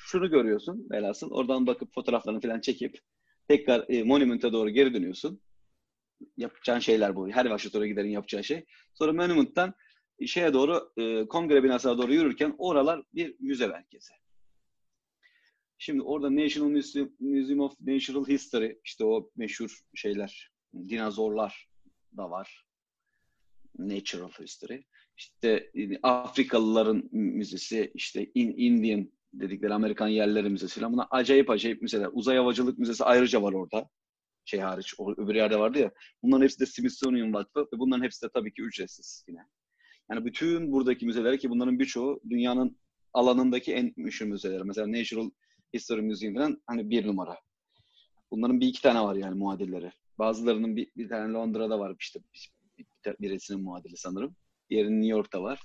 [0.08, 1.32] Şunu görüyorsun velhasıl.
[1.32, 3.00] Oradan bakıp fotoğraflarını falan çekip
[3.48, 5.42] tekrar e, Monument'a doğru geri dönüyorsun.
[6.38, 7.30] Yapacağın şeyler bu.
[7.30, 8.66] Her Washington'a giderin yapacağı şey.
[8.94, 9.74] Sonra Monument'tan
[10.26, 14.14] şeye doğru, e, kongre binasına doğru yürürken oralar bir müze merkezi.
[15.78, 20.52] Şimdi orada National Museum, Museum of Natural History, işte o meşhur şeyler,
[20.90, 21.70] dinozorlar
[22.18, 22.66] da var.
[23.78, 24.82] Natural History.
[25.18, 30.94] İşte e, Afrikalıların müzesi, işte In Indian dedikleri Amerikan yerleri müzesi falan.
[30.94, 32.10] Bunlar acayip acayip müzeler.
[32.14, 33.90] Uzay Havacılık Müzesi ayrıca var orada.
[34.46, 35.92] Şey hariç, o öbür yerde vardı ya.
[36.24, 39.40] Bunların hepsi de Smithsonian Vakfı ve bunların hepsi de tabii ki ücretsiz yine.
[40.12, 42.78] Yani bütün buradaki müzeler ki bunların birçoğu dünyanın
[43.14, 44.62] alanındaki en meşhur müzeler.
[44.62, 45.30] Mesela Natural
[45.74, 47.38] History Museum falan hani bir numara.
[48.32, 49.92] Bunların bir iki tane var yani muadilleri.
[50.20, 52.20] Bazılarının bir, bir tane Londra'da var işte
[53.20, 54.36] birisinin muadili sanırım.
[54.70, 55.62] Diğerinin New York'ta var.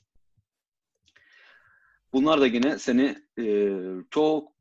[2.12, 3.70] Bunlar da yine seni e,
[4.10, 4.52] çok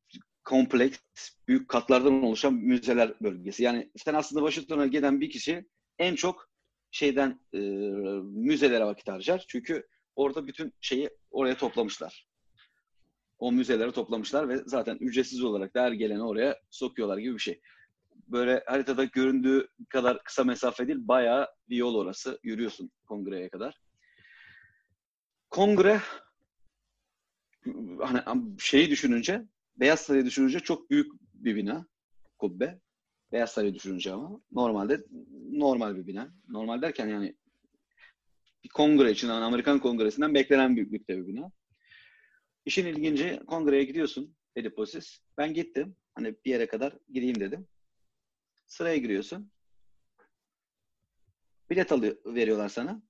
[0.43, 0.99] kompleks,
[1.47, 3.63] büyük katlardan oluşan müzeler bölgesi.
[3.63, 5.65] Yani sen aslında Washington'a giden bir kişi
[5.99, 6.49] en çok
[6.91, 7.59] şeyden e,
[8.23, 9.45] müzelere vakit harcar.
[9.47, 12.27] Çünkü orada bütün şeyi oraya toplamışlar.
[13.39, 17.61] O müzelere toplamışlar ve zaten ücretsiz olarak her geleni oraya sokuyorlar gibi bir şey.
[18.27, 22.39] Böyle haritada göründüğü kadar kısa mesafe değil, bayağı bir yol orası.
[22.43, 23.81] Yürüyorsun kongreye kadar.
[25.49, 26.01] Kongre
[27.99, 29.45] hani şeyi düşününce,
[29.75, 31.87] Beyaz Saray'ı düşününce çok büyük bir bina,
[32.39, 32.79] kubbe.
[33.31, 35.05] Beyaz Saray'ı düşününce ama normalde
[35.51, 36.33] normal bir bina.
[36.47, 37.35] Normal derken yani
[38.63, 41.51] bir kongre için, yani Amerikan kongresinden beklenen büyüklükte bir bina.
[42.65, 45.19] İşin ilginci kongreye gidiyorsun Ediposis.
[45.37, 45.95] Ben gittim.
[46.15, 47.67] Hani bir yere kadar gideyim dedim.
[48.67, 49.51] Sıraya giriyorsun.
[51.69, 53.01] Bilet alıyor, veriyorlar sana.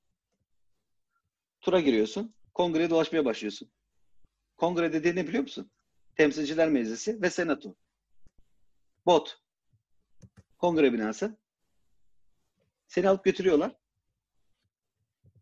[1.62, 2.34] Tura giriyorsun.
[2.54, 3.72] Kongreye dolaşmaya başlıyorsun.
[4.62, 5.72] Kongre dediği ne biliyor musun?
[6.16, 7.76] Temsilciler Meclisi ve Senato.
[9.06, 9.40] Bot.
[10.58, 11.38] Kongre binası.
[12.88, 13.76] Seni alıp götürüyorlar.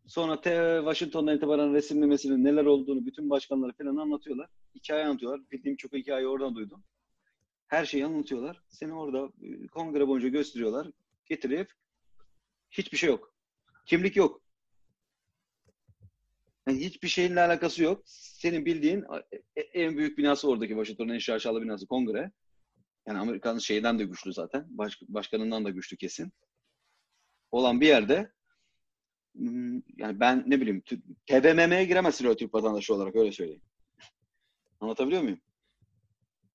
[0.06, 4.48] Sonra te Washington'dan itibaren resimlemesinin neler olduğunu bütün başkanları falan anlatıyorlar.
[4.74, 5.50] Hikaye anlatıyorlar.
[5.50, 6.84] Bildiğim çok hikaye oradan duydum.
[7.66, 8.62] Her şeyi anlatıyorlar.
[8.68, 10.86] Seni orada e, kongre boyunca gösteriyorlar.
[11.26, 11.72] Getirip
[12.70, 13.34] hiçbir şey yok.
[13.86, 14.42] Kimlik yok.
[16.70, 18.02] Yani hiçbir şeyinle alakası yok.
[18.06, 19.04] Senin bildiğin
[19.56, 22.32] e, en büyük binası oradaki Washington'un en şaşalı binası kongre.
[23.06, 24.66] Yani Amerika'nın şeyden de güçlü zaten.
[24.68, 26.32] Baş, başkanından da güçlü kesin.
[27.50, 28.32] Olan bir yerde
[29.34, 30.82] hmm, yani ben ne bileyim
[31.26, 33.62] TBMM'ye giremezsin o Türk vatandaşı olarak öyle söyleyeyim.
[34.80, 35.40] Anlatabiliyor muyum?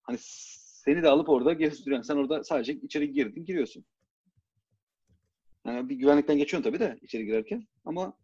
[0.02, 2.04] Hani seni de alıp orada gezdiriyor.
[2.04, 3.86] Sen orada sadece içeri girdin, giriyorsun.
[5.66, 7.68] Yani bir güvenlikten geçiyorsun tabii de içeri girerken.
[7.86, 8.18] Ama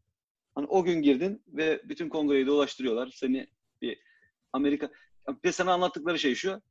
[0.55, 3.13] hani o gün girdin ve bütün kongreyi dolaştırıyorlar.
[3.15, 3.47] Seni
[3.81, 3.99] bir
[4.53, 4.89] Amerika...
[5.45, 6.61] Ve sana anlattıkları şey şu.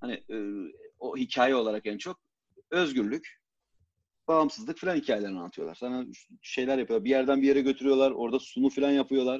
[0.00, 0.36] Hani e,
[0.98, 2.20] o hikaye olarak en çok
[2.70, 3.40] özgürlük,
[4.28, 5.74] bağımsızlık falan hikayelerini anlatıyorlar.
[5.74, 6.06] Sana
[6.42, 7.04] şeyler yapıyorlar.
[7.04, 8.10] Bir yerden bir yere götürüyorlar.
[8.10, 9.38] Orada sunu falan yapıyorlar.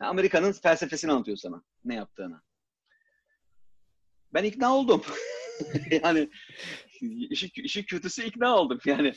[0.00, 1.62] Yani Amerika'nın felsefesini anlatıyor sana.
[1.84, 2.40] Ne yaptığını.
[4.34, 5.02] Ben ikna oldum.
[6.02, 6.30] yani
[7.02, 8.78] işi, işi kötüsü ikna oldum.
[8.84, 9.12] Yani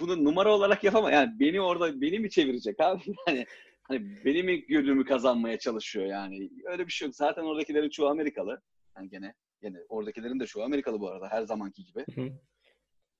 [0.00, 1.12] bunu numara olarak yapamam.
[1.12, 3.02] Yani beni orada beni mi çevirecek abi?
[3.28, 3.46] Yani
[3.82, 6.50] hani beni mi gönlümü kazanmaya çalışıyor yani.
[6.64, 7.16] Öyle bir şey yok.
[7.16, 8.62] Zaten oradakilerin çoğu Amerikalı.
[8.96, 12.04] Yani gene yani oradakilerin de çoğu Amerikalı bu arada her zamanki gibi.
[12.14, 12.32] Hı.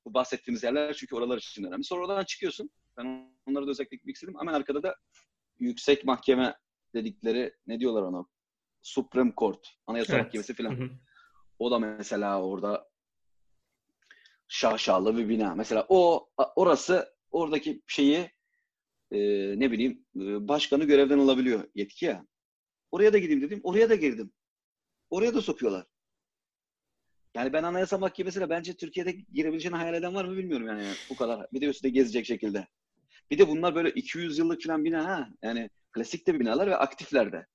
[0.05, 1.85] Bu bahsettiğimiz yerler çünkü oralar için önemli.
[1.85, 2.71] Sonra oradan çıkıyorsun.
[2.97, 4.35] Ben onları da özellikle gitmek istedim.
[4.41, 4.97] Hemen arkada da
[5.59, 6.55] yüksek mahkeme
[6.95, 8.25] dedikleri ne diyorlar ona?
[8.83, 9.69] Supreme Court.
[9.87, 10.25] Anayasa evet.
[10.25, 10.71] Mahkemesi falan.
[10.71, 10.91] Hı hı.
[11.59, 12.92] O da mesela orada
[14.53, 15.55] şaşalı bir bina.
[15.55, 18.31] Mesela o orası oradaki şeyi
[19.11, 19.19] e,
[19.61, 22.27] ne bileyim e, başkanı görevden alabiliyor yetki ya.
[22.91, 23.61] Oraya da gideyim dedim.
[23.63, 24.33] Oraya da girdim.
[25.11, 25.87] Oraya da sokuyorlar.
[27.35, 31.47] Yani ben Anayasa Mahkemesi'ne bence Türkiye'de girebileceğini hayal eden var mı bilmiyorum yani bu kadar.
[31.53, 32.69] Bir de üstüne gezecek şekilde.
[33.31, 35.29] Bir de bunlar böyle 200 yıllık falan bina ha.
[35.43, 37.47] Yani klasik de binalar ve aktifler de.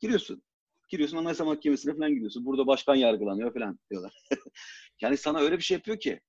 [0.00, 0.42] Giriyorsun.
[0.88, 2.46] Giriyorsun Anayasa Mahkemesi'ne falan gidiyorsun.
[2.46, 4.24] Burada başkan yargılanıyor falan diyorlar.
[5.00, 6.20] yani sana öyle bir şey yapıyor ki.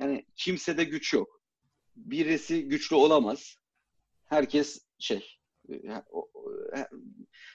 [0.00, 1.40] Yani kimsede güç yok.
[1.96, 3.56] Birisi güçlü olamaz.
[4.26, 5.74] Herkes şey e,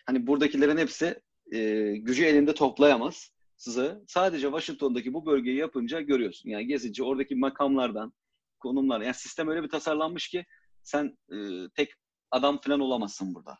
[0.05, 4.01] hani buradakilerin hepsi e, gücü elinde toplayamaz size.
[4.07, 6.49] Sadece Washington'daki bu bölgeyi yapınca görüyorsun.
[6.49, 8.13] Yani gezince oradaki makamlardan,
[8.59, 9.01] konumlar.
[9.01, 10.45] Yani sistem öyle bir tasarlanmış ki
[10.83, 11.37] sen e,
[11.75, 11.93] tek
[12.31, 13.57] adam falan olamazsın burada.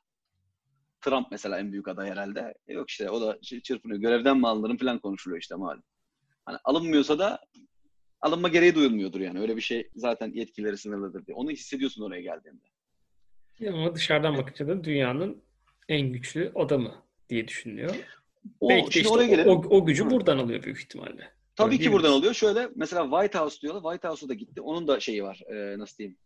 [1.01, 2.53] Trump mesela en büyük aday herhalde.
[2.67, 3.99] E yok işte o da çırpınıyor.
[3.99, 5.83] Görevden mi alınırım falan konuşuluyor işte malum.
[6.45, 7.39] Hani alınmıyorsa da
[8.25, 9.39] alınma gereği duyulmuyordur yani.
[9.39, 11.35] Öyle bir şey zaten yetkileri sınırlıdır diye.
[11.35, 12.63] Onu hissediyorsun oraya geldiğinde.
[13.67, 15.43] Ama dışarıdan bakınca da dünyanın
[15.89, 16.95] en güçlü adamı
[17.29, 17.95] diye düşünülüyor.
[18.59, 19.49] O, Belki de işte oraya gelelim.
[19.49, 20.09] O, o gücü Hı.
[20.09, 21.33] buradan alıyor büyük ihtimalle.
[21.55, 22.33] Tabii Öyle ki buradan alıyor.
[22.33, 23.91] Şöyle mesela White House diyorlar.
[23.91, 24.61] White House'a da gitti.
[24.61, 25.41] Onun da şeyi var.
[25.53, 26.17] E, nasıl diyeyim?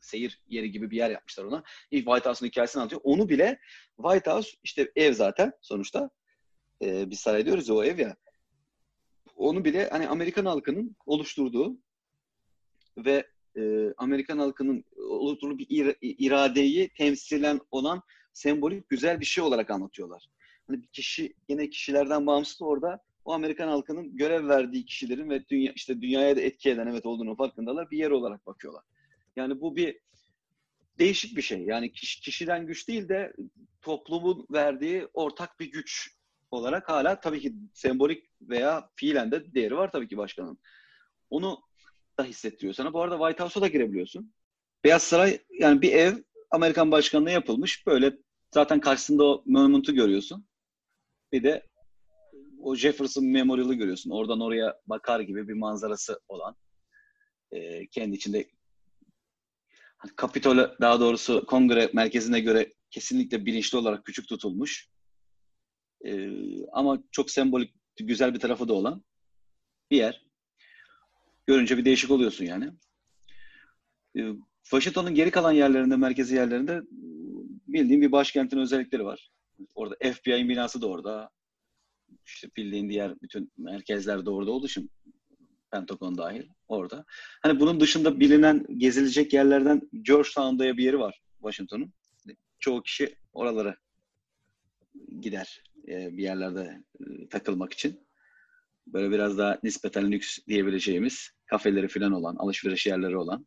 [0.00, 1.62] Seyir yeri gibi bir yer yapmışlar ona.
[1.90, 3.00] İlk White House'un hikayesini anlatıyor.
[3.04, 3.58] Onu bile
[3.96, 6.10] White House işte ev zaten sonuçta.
[6.82, 8.16] E, biz saray diyoruz ya o ev ya.
[9.44, 11.78] Onu bile hani Amerikan halkının oluşturduğu
[12.98, 13.26] ve
[13.56, 18.02] e, Amerikan halkının oluşturduğu bir ir- iradeyi temsilen olan
[18.32, 20.26] sembolik güzel bir şey olarak anlatıyorlar.
[20.66, 25.72] Hani bir kişi yine kişilerden bağımsız orada o Amerikan halkının görev verdiği kişilerin ve dünya
[25.76, 28.84] işte dünyaya da etki eden evet olduğunu farkındalar bir yer olarak bakıyorlar.
[29.36, 29.98] Yani bu bir
[30.98, 31.62] değişik bir şey.
[31.62, 33.32] Yani kişi, kişiden güç değil de
[33.82, 36.14] toplumun verdiği ortak bir güç
[36.54, 40.58] olarak hala tabii ki sembolik veya fiilen de değeri var tabii ki başkanın.
[41.30, 41.60] Onu
[42.18, 42.92] da hissettiriyor sana.
[42.92, 44.34] Bu arada White House'a da girebiliyorsun.
[44.84, 46.14] Beyaz Saray yani bir ev
[46.50, 47.86] Amerikan başkanlığı yapılmış.
[47.86, 48.18] Böyle
[48.54, 50.46] zaten karşısında o monument'u görüyorsun.
[51.32, 51.66] Bir de
[52.58, 54.10] o Jefferson Memorial'ı görüyorsun.
[54.10, 56.56] Oradan oraya bakar gibi bir manzarası olan
[57.50, 58.48] e, kendi içinde
[59.96, 64.88] hani Kapitol daha doğrusu kongre merkezine göre kesinlikle bilinçli olarak küçük tutulmuş.
[66.04, 66.30] E,
[66.72, 69.04] ama çok sembolik, güzel bir tarafı da olan
[69.90, 70.24] bir yer.
[71.46, 72.70] Görünce bir değişik oluyorsun yani.
[74.16, 74.20] E,
[74.62, 76.80] Washington'un geri kalan yerlerinde, merkezi yerlerinde
[77.68, 79.30] bildiğim bir başkentin özellikleri var.
[79.74, 81.30] Orada FBI'nin binası da orada.
[82.26, 84.90] İşte bildiğin diğer bütün merkezler de orada olduğu için
[85.70, 87.04] Pentagon dahil orada.
[87.42, 91.92] Hani bunun dışında bilinen gezilecek yerlerden Georgetown diye bir yeri var Washington'un.
[92.58, 93.76] Çoğu kişi oralara
[95.20, 98.00] gider e, bir yerlerde e, takılmak için.
[98.86, 103.46] Böyle biraz daha nispeten lüks diyebileceğimiz kafeleri falan olan, alışveriş yerleri olan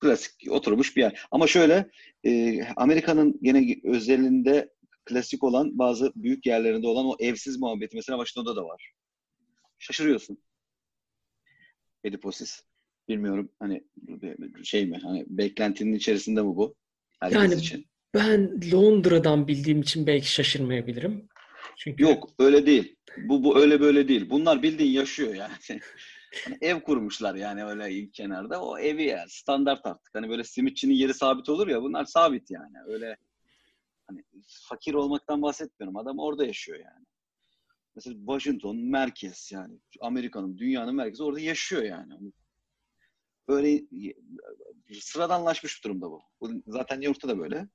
[0.00, 1.26] klasik oturmuş bir yer.
[1.30, 1.90] Ama şöyle
[2.24, 4.70] e, Amerika'nın gene özelinde
[5.04, 8.92] klasik olan bazı büyük yerlerinde olan o evsiz muhabbeti mesela Washington'da da var.
[9.78, 10.38] Şaşırıyorsun.
[12.04, 12.62] Ediposis.
[13.08, 13.84] Bilmiyorum hani
[14.62, 16.74] şey mi hani beklentinin içerisinde mi bu?
[17.20, 17.86] Herkes yani için.
[18.14, 21.28] Ben Londra'dan bildiğim için belki şaşırmayabilirim.
[21.76, 22.96] Çünkü Yok öyle değil.
[23.16, 24.30] Bu bu öyle böyle değil.
[24.30, 25.52] Bunlar bildiğin yaşıyor yani.
[26.44, 28.62] hani ev kurmuşlar yani öyle kenarda.
[28.62, 30.14] O evi yani standart artık.
[30.14, 32.76] Hani böyle simitçinin yeri sabit olur ya bunlar sabit yani.
[32.86, 33.16] Öyle
[34.06, 34.24] hani
[34.68, 35.96] fakir olmaktan bahsetmiyorum.
[35.96, 37.06] Adam orada yaşıyor yani.
[37.94, 42.12] Mesela Washington merkez yani Amerika'nın, dünyanın merkezi orada yaşıyor yani.
[42.12, 42.32] Hani
[43.48, 43.82] böyle
[45.00, 46.22] sıradanlaşmış bir durumda bu.
[46.66, 47.68] Zaten New York'ta da böyle.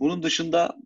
[0.00, 0.76] Bunun dışında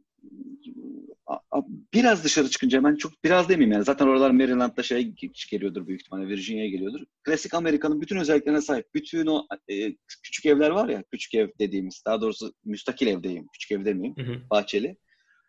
[1.94, 5.14] biraz dışarı çıkınca hemen çok biraz demeyeyim yani zaten oralar Maryland'da şey
[5.50, 7.00] geliyordur büyük ihtimalle Virginia'ya geliyordur.
[7.22, 8.94] Klasik Amerika'nın bütün özelliklerine sahip.
[8.94, 13.46] Bütün o e, küçük evler var ya küçük ev dediğimiz daha doğrusu müstakil evdeyim.
[13.52, 14.16] Küçük ev demeyeyim.
[14.16, 14.40] Hı hı.
[14.50, 14.96] Bahçeli.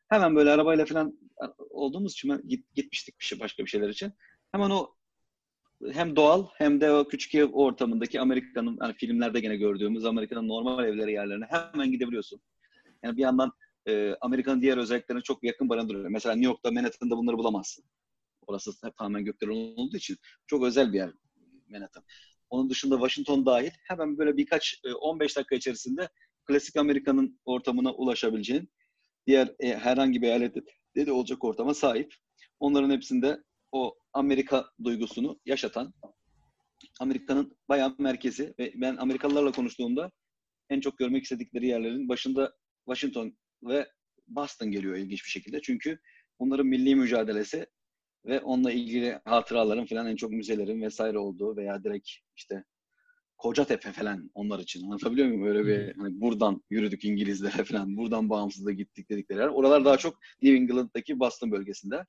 [0.09, 1.19] Hemen böyle arabayla falan
[1.69, 4.13] olduğumuz için git, gitmiştik bir şey, başka bir şeyler için.
[4.51, 4.95] Hemen o
[5.91, 10.85] hem doğal hem de o küçük ev ortamındaki Amerika'nın hani filmlerde gene gördüğümüz Amerika'nın normal
[10.85, 12.41] evleri yerlerine hemen gidebiliyorsun.
[13.03, 13.51] Yani bir yandan
[13.87, 16.09] e, Amerika'nın diğer özelliklerine çok yakın barındırıyor.
[16.09, 17.85] Mesela New York'ta, Manhattan'da bunları bulamazsın.
[18.47, 21.11] Orası tamamen gökdelen olduğu için çok özel bir yer
[21.69, 22.03] Manhattan.
[22.49, 26.09] Onun dışında Washington dahil hemen böyle birkaç 15 dakika içerisinde
[26.45, 28.69] klasik Amerika'nın ortamına ulaşabileceğin
[29.27, 30.61] diğer e, herhangi bir eyalette
[30.95, 32.15] de olacak ortama sahip.
[32.59, 35.93] Onların hepsinde o Amerika duygusunu yaşatan
[36.99, 40.11] Amerika'nın bayağı merkezi ve ben Amerikalılarla konuştuğumda
[40.69, 42.53] en çok görmek istedikleri yerlerin başında
[42.93, 43.87] Washington ve
[44.27, 45.61] Boston geliyor ilginç bir şekilde.
[45.61, 45.99] Çünkü
[46.39, 47.65] onların milli mücadelesi
[48.25, 52.63] ve onunla ilgili hatıraların falan en çok müzelerin vesaire olduğu veya direkt işte
[53.37, 54.83] Kocatepe falan onlar için.
[54.83, 55.43] Anlatabiliyor muyum?
[55.45, 59.47] Böyle bir hani buradan yürüdük İngilizlere falan, buradan bağımsızlığa gittik dedikleri yer.
[59.47, 62.05] Oralar daha çok New England'daki Boston bölgesinde.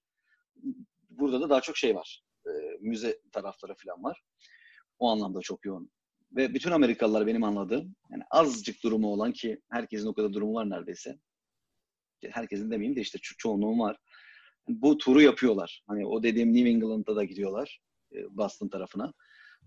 [1.11, 2.23] Burada da daha çok şey var.
[2.47, 4.23] E, müze tarafları falan var.
[4.99, 5.90] O anlamda çok yoğun.
[6.37, 10.71] Ve bütün Amerikalılar benim anladığım, yani azıcık durumu olan ki herkesin o kadar durumu var
[10.71, 11.18] neredeyse.
[12.31, 13.97] Herkesin demeyeyim de işte ço- çoğunluğun var.
[14.68, 15.83] Bu turu yapıyorlar.
[15.87, 17.81] Hani o dediğim New England'da da gidiyorlar.
[18.14, 19.12] e, Boston tarafına.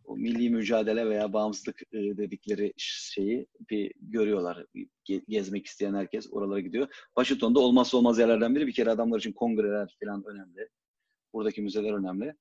[0.05, 4.65] O milli mücadele veya bağımsızlık e, dedikleri şeyi bir görüyorlar.
[5.09, 6.87] Ge- gezmek isteyen herkes oralara gidiyor.
[7.17, 8.67] Washington'da olmazsa olmaz yerlerden biri.
[8.67, 10.69] Bir kere adamlar için kongreler falan önemli.
[11.33, 12.35] Buradaki müzeler önemli.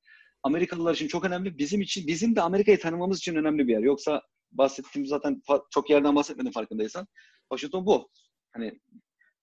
[0.45, 1.59] Amerikalılar için çok önemli.
[1.59, 3.81] Bizim için, bizim de Amerika'yı tanımamız için önemli bir yer.
[3.81, 7.07] Yoksa bahsettiğim zaten çok yerden bahsetmedim farkındaysan.
[7.53, 8.11] Washington bu.
[8.53, 8.81] Hani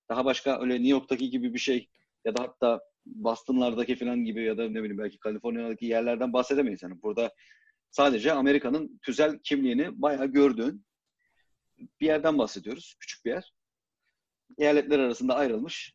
[0.10, 1.90] daha başka öyle New York'taki gibi bir şey
[2.26, 6.84] ya da hatta Boston'lardaki falan gibi ya da ne bileyim belki Kaliforniya'daki yerlerden bahsedemeyiz.
[6.84, 7.34] Yani burada
[7.92, 10.86] sadece Amerika'nın tüzel kimliğini bayağı gördüğün
[12.02, 12.96] bir yerden bahsediyoruz.
[13.00, 13.54] Küçük bir yer.
[14.58, 15.94] Eyaletler arasında ayrılmış,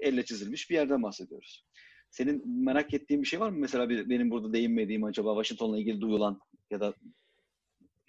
[0.00, 1.64] elle çizilmiş bir yerden bahsediyoruz.
[2.18, 3.58] Senin merak ettiğin bir şey var mı?
[3.58, 6.94] Mesela bir, benim burada değinmediğim acaba Washington'la ilgili duyulan ya da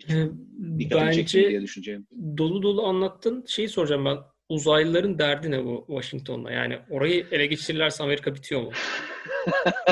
[0.10, 0.24] Ee,
[0.58, 2.08] mi Bence diye düşüneceğim.
[2.38, 3.46] dolu dolu anlattın.
[3.48, 4.18] Şeyi soracağım ben.
[4.50, 6.52] Uzaylıların derdi ne bu Washington'la?
[6.52, 8.72] Yani orayı ele geçirirlerse Amerika bitiyor mu?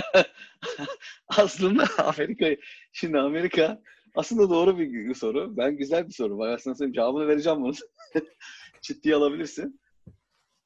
[1.27, 2.55] aslında Amerika,
[2.91, 3.81] şimdi Amerika
[4.15, 5.57] aslında doğru bir soru.
[5.57, 6.39] Ben güzel bir soru.
[6.39, 7.73] Ben aslında senin cevabını vereceğim bunu.
[8.81, 9.79] Ciddiye alabilirsin.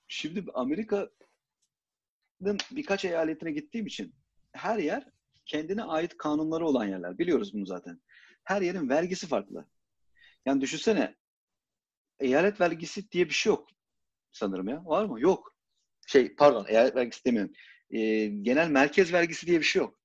[0.08, 1.10] Şimdi Amerika'nın
[2.72, 4.16] birkaç eyaletine gittiğim için
[4.52, 5.08] her yer
[5.46, 7.18] kendine ait kanunları olan yerler.
[7.18, 8.02] Biliyoruz bunu zaten.
[8.44, 9.66] Her yerin vergisi farklı.
[10.46, 11.16] Yani düşünsene
[12.20, 13.68] eyalet vergisi diye bir şey yok
[14.32, 14.86] sanırım ya.
[14.86, 15.22] Var mı?
[15.22, 15.56] Yok.
[16.08, 17.54] Şey pardon eyalet vergisi demiyorum.
[17.90, 20.00] Ee, genel merkez vergisi diye bir şey yok.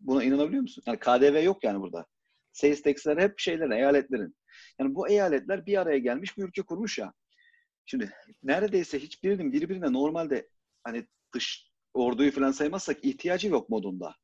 [0.00, 0.84] Buna inanabiliyor musun?
[0.86, 2.06] Yani KDV yok yani burada.
[2.52, 4.36] Sales tax'ler hep şeylerin, eyaletlerin.
[4.78, 7.12] Yani bu eyaletler bir araya gelmiş bir ülke kurmuş ya.
[7.86, 10.48] Şimdi neredeyse hiçbirinin birbirine normalde
[10.84, 14.14] hani dış orduyu falan saymazsak ihtiyacı yok modunda.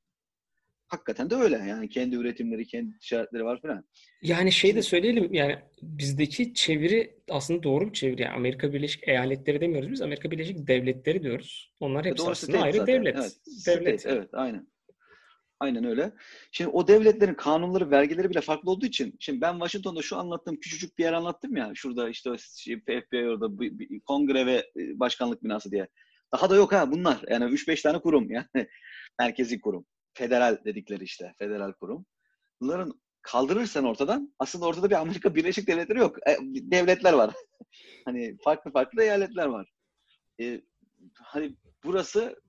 [0.89, 1.57] Hakikaten de öyle.
[1.57, 3.85] Yani kendi üretimleri, kendi ticaretleri var falan.
[4.23, 8.23] Yani şey de söyleyelim yani bizdeki çeviri aslında doğru bir çeviri.
[8.23, 10.03] Yani Amerika Birleşik Eyaletleri demiyoruz biz.
[10.03, 11.75] Amerika Birleşik Devletleri diyoruz.
[11.81, 12.95] Onlar hepsi Doğru aslında ayrı zaten.
[12.95, 13.17] devlet.
[13.17, 14.01] Evet, Devlet.
[14.01, 14.69] state, evet, aynen.
[15.61, 16.13] Aynen öyle.
[16.53, 20.99] Şimdi o devletlerin kanunları, vergileri bile farklı olduğu için, şimdi ben Washington'da şu anlattığım küçücük
[20.99, 23.51] bir yer anlattım ya, şurada işte şey, FBI orada,
[24.05, 25.89] kongre ve e, başkanlık binası diye.
[26.33, 27.25] Daha da yok ha bunlar.
[27.31, 28.47] Yani 3-5 tane kurum yani.
[29.19, 29.87] Merkezi kurum.
[30.15, 32.07] Federal dedikleri işte, federal kurum.
[32.61, 36.29] Bunların kaldırırsan ortadan, aslında ortada bir Amerika Birleşik Devletleri yok.
[36.29, 37.35] E, devletler var.
[38.05, 39.73] hani farklı farklı eyaletler var.
[40.41, 40.61] E,
[41.15, 42.41] hani burası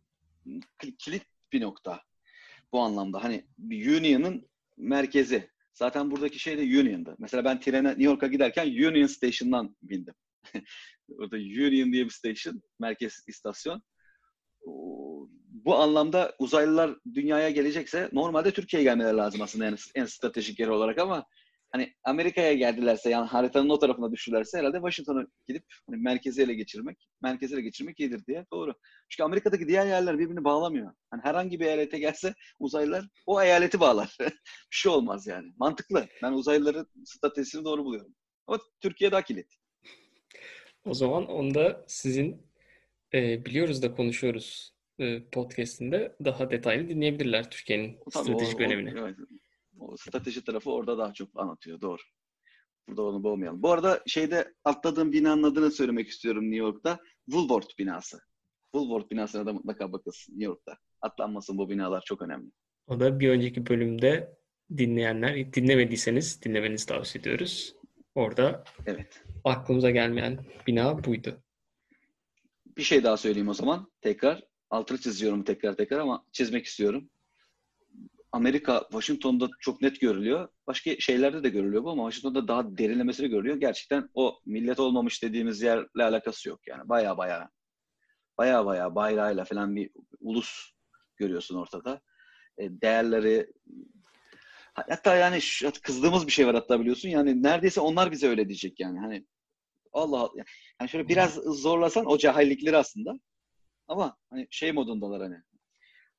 [0.99, 2.01] kilit bir nokta
[2.71, 3.23] bu anlamda.
[3.23, 5.49] Hani Union'ın merkezi.
[5.73, 7.15] Zaten buradaki şey de Union'da.
[7.19, 10.13] Mesela ben trene New York'a giderken Union Station'dan bindim.
[11.19, 13.83] Orada Union diye bir station, merkez istasyon.
[15.65, 20.99] Bu anlamda uzaylılar dünyaya gelecekse normalde Türkiye'ye gelmeleri lazım aslında en, en stratejik yer olarak
[20.99, 21.25] ama
[21.71, 27.09] hani Amerika'ya geldilerse yani haritanın o tarafına düştülerse herhalde Washington'a gidip hani merkezi ele geçirmek,
[27.21, 28.45] merkezi ele geçirmek iyidir diye.
[28.53, 28.73] Doğru.
[29.09, 30.93] Çünkü Amerika'daki diğer yerler birbirini bağlamıyor.
[31.11, 34.17] Hani herhangi bir eyalete gelse uzaylılar o eyaleti bağlar.
[34.19, 34.31] bir
[34.69, 35.53] şey olmaz yani.
[35.57, 36.07] Mantıklı.
[36.23, 38.15] Ben uzaylıların stratejisini doğru buluyorum.
[38.47, 39.47] Ama Türkiye daha kilit.
[40.87, 42.47] O zaman onda sizin
[43.13, 48.65] e, biliyoruz da konuşuyoruz e, podcast'inde daha detaylı dinleyebilirler Türkiye'nin O tabii stratejik o, o-
[48.65, 48.93] önemini.
[48.99, 49.15] evet.
[49.79, 51.81] o strateji tarafı orada daha çok anlatıyor.
[51.81, 52.01] Doğru.
[52.87, 53.63] Burada onu boğmayalım.
[53.63, 56.99] Bu arada şeyde atladığım binanın adını söylemek istiyorum New York'ta.
[57.25, 58.19] Woolworth binası.
[58.73, 60.77] Woolworth binasına da mutlaka bakılsın New York'ta.
[61.01, 62.51] Atlanmasın bu binalar çok önemli.
[62.87, 64.37] O da bir önceki bölümde
[64.77, 67.75] dinleyenler, dinlemediyseniz dinlemenizi tavsiye ediyoruz.
[68.17, 69.23] Orada Evet.
[69.43, 71.43] aklımıza gelmeyen bina buydu.
[72.77, 73.91] Bir şey daha söyleyeyim o zaman.
[74.01, 74.43] Tekrar.
[74.69, 77.09] Altını çiziyorum tekrar tekrar ama çizmek istiyorum.
[78.31, 80.49] Amerika, Washington'da çok net görülüyor.
[80.67, 83.57] Başka şeylerde de görülüyor bu ama Washington'da daha derinlemesine görülüyor.
[83.57, 86.89] Gerçekten o millet olmamış dediğimiz yerle alakası yok yani.
[86.89, 87.49] Baya baya
[88.37, 89.89] baya baya bayrağıyla falan bir
[90.19, 90.71] ulus
[91.15, 92.01] görüyorsun ortada.
[92.57, 93.47] E, değerleri
[94.89, 97.09] hatta yani şu- kızdığımız bir şey var hatta biliyorsun.
[97.09, 98.99] Yani neredeyse onlar bize öyle diyecek yani.
[98.99, 99.25] Hani
[99.93, 100.43] Allah Allah.
[100.81, 103.13] Yani şöyle biraz zorlasan o cahillikleri aslında.
[103.87, 105.35] Ama hani şey modundalar hani.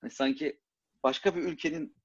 [0.00, 0.60] Hani sanki
[1.04, 1.96] başka bir ülkenin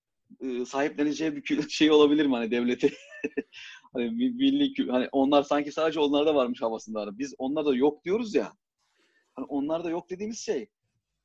[0.41, 2.93] e, sahipleneceği bir şey olabilir mi hani devleti?
[3.93, 7.19] hani mi- milli hani onlar sanki sadece onlarda varmış havasında.
[7.19, 8.53] Biz onlar da yok diyoruz ya.
[9.35, 10.69] Hani onlarda yok dediğimiz şey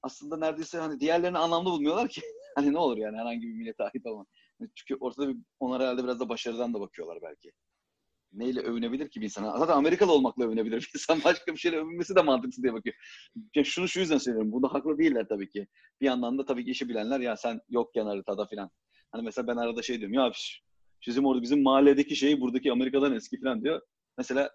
[0.03, 2.23] aslında neredeyse hani diğerlerini anlamlı bulmuyorlar ki.
[2.57, 4.27] hani ne olur yani herhangi bir millete ait olma.
[4.75, 7.53] Çünkü ortada bir, onlar herhalde biraz da başarıdan da bakıyorlar belki.
[8.33, 9.59] Neyle övünebilir ki bir insan?
[9.59, 11.21] Zaten Amerikalı olmakla övünebilir bir insan.
[11.25, 12.97] Başka bir şeyle övünmesi de mantıksız diye bakıyor.
[13.55, 14.53] Ya şunu şu yüzden söylüyorum.
[14.53, 15.67] Burada haklı değiller tabii ki.
[16.01, 18.71] Bir yandan da tabii ki işi bilenler ya sen yokken haritada filan.
[19.13, 20.33] Hani mesela ben arada şey diyorum ya
[21.07, 23.81] bizim orada bizim mahalledeki şey buradaki Amerika'dan eski filan diyor.
[24.19, 24.51] Mesela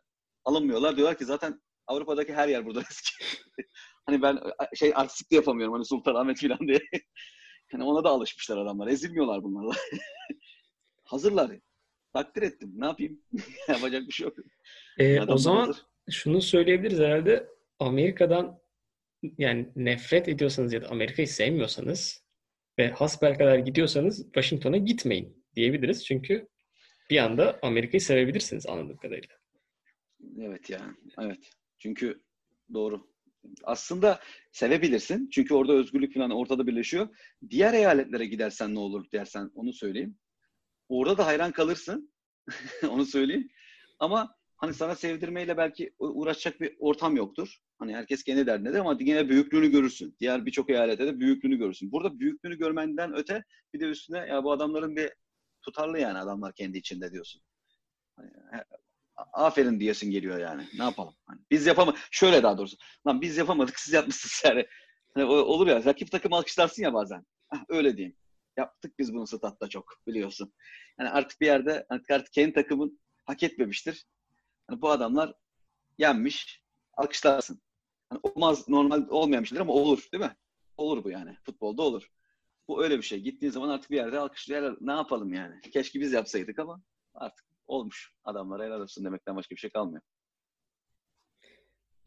[0.46, 0.98] alınmıyorlar.
[0.98, 3.26] Diyorlar ki zaten Avrupa'daki her yer burada eski.
[4.06, 4.40] hani ben
[4.76, 6.82] şey artistik de yapamıyorum hani Sultanahmet filan diye.
[7.74, 8.88] Hani ona da alışmışlar adamlar.
[8.88, 9.74] Ezilmiyorlar bunlarla.
[11.04, 11.52] Hazırlar.
[12.14, 12.72] Takdir ettim.
[12.76, 13.22] Ne yapayım?
[13.68, 14.38] Yapacak bir şey yok.
[14.98, 15.86] Ee, o zaman hazır.
[16.10, 17.48] şunu söyleyebiliriz herhalde.
[17.80, 18.60] Amerika'dan
[19.38, 22.24] yani nefret ediyorsanız ya da Amerika'yı sevmiyorsanız
[22.80, 26.06] ve hasbelkader gidiyorsanız Washington'a gitmeyin diyebiliriz.
[26.06, 26.48] Çünkü
[27.10, 29.36] bir anda Amerika'yı sevebilirsiniz anladığım kadarıyla.
[30.40, 30.96] Evet ya.
[31.20, 31.50] Evet.
[31.80, 32.24] Çünkü
[32.74, 33.13] doğru.
[33.64, 34.20] Aslında
[34.52, 35.30] sevebilirsin.
[35.30, 37.10] Çünkü orada özgürlük falan ortada birleşiyor.
[37.50, 40.18] Diğer eyaletlere gidersen ne olur dersen onu söyleyeyim.
[40.90, 42.14] Orada da hayran kalırsın.
[42.90, 43.50] onu söyleyeyim.
[44.00, 47.58] Ama hani sana sevdirmeyle belki uğraşacak bir ortam yoktur.
[47.80, 50.16] Hani herkes kendi derdindedir ama yine büyüklüğünü görürsün.
[50.20, 51.92] Diğer birçok eyalette de büyüklüğünü görürsün.
[51.92, 55.12] Burada büyüklüğünü görmenden öte bir de üstüne ya bu adamların bir
[55.62, 57.42] tutarlı yani adamlar kendi içinde diyorsun.
[58.16, 58.32] Hani,
[59.16, 60.68] aferin diyesin geliyor yani.
[60.78, 61.14] Ne yapalım?
[61.26, 62.00] Hani biz yapamadık.
[62.12, 62.78] Şöyle daha doğrusu.
[63.08, 64.68] Lan biz yapamadık siz yapmışsınız yani.
[65.14, 67.26] Hani olur ya rakip takım alkışlarsın ya bazen.
[67.50, 68.16] Heh, öyle diyeyim.
[68.58, 70.54] Yaptık biz bunu statta çok biliyorsun.
[71.00, 74.06] Yani artık bir yerde artık kendi takımın hak etmemiştir.
[74.70, 75.34] Yani bu adamlar
[75.98, 76.64] yenmiş.
[76.94, 77.62] Alkışlarsın.
[78.12, 80.36] Yani olmaz normal olmayan şeydir ama olur değil mi?
[80.78, 81.38] Olur bu yani.
[81.44, 82.12] Futbolda olur.
[82.68, 83.20] Bu öyle bir şey.
[83.20, 85.62] Gittiğin zaman artık bir yerde alkışlayarak ne yapalım yani?
[85.62, 86.82] Keşke biz yapsaydık ama
[87.14, 88.14] artık olmuş.
[88.24, 90.02] Adamlara helal olsun demekten başka bir şey kalmıyor.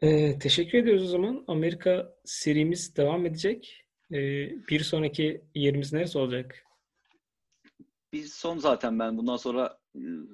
[0.02, 1.44] Ee, teşekkür ediyoruz o zaman.
[1.46, 3.84] Amerika serimiz devam edecek.
[4.12, 4.16] Ee,
[4.68, 6.64] bir sonraki yerimiz neresi olacak?
[8.12, 10.26] Bir son zaten ben bundan sonra ıı,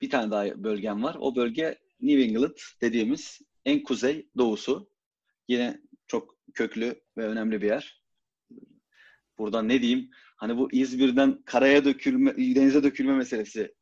[0.00, 1.16] bir tane daha bölgem var.
[1.20, 4.90] O bölge New England dediğimiz en kuzey doğusu.
[5.48, 8.02] Yine çok köklü ve önemli bir yer.
[9.38, 10.10] Buradan ne diyeyim?
[10.36, 13.74] Hani bu İzmir'den karaya dökülme, denize dökülme meselesi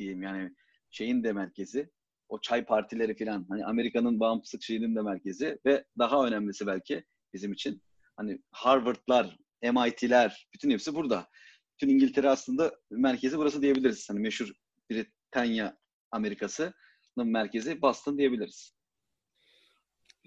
[0.00, 0.54] diyeyim yani
[0.90, 1.90] şeyin de merkezi.
[2.28, 3.46] O çay partileri falan.
[3.48, 7.82] Hani Amerika'nın bağımsızlık şeyinin de merkezi ve daha önemlisi belki bizim için
[8.16, 11.28] hani Harvard'lar, MIT'ler bütün hepsi burada.
[11.74, 14.10] Bütün İngiltere aslında merkezi burası diyebiliriz.
[14.10, 14.52] Hani meşhur
[14.90, 15.78] Britanya
[16.10, 16.74] Amerika'sının
[17.16, 18.74] merkezi Boston diyebiliriz.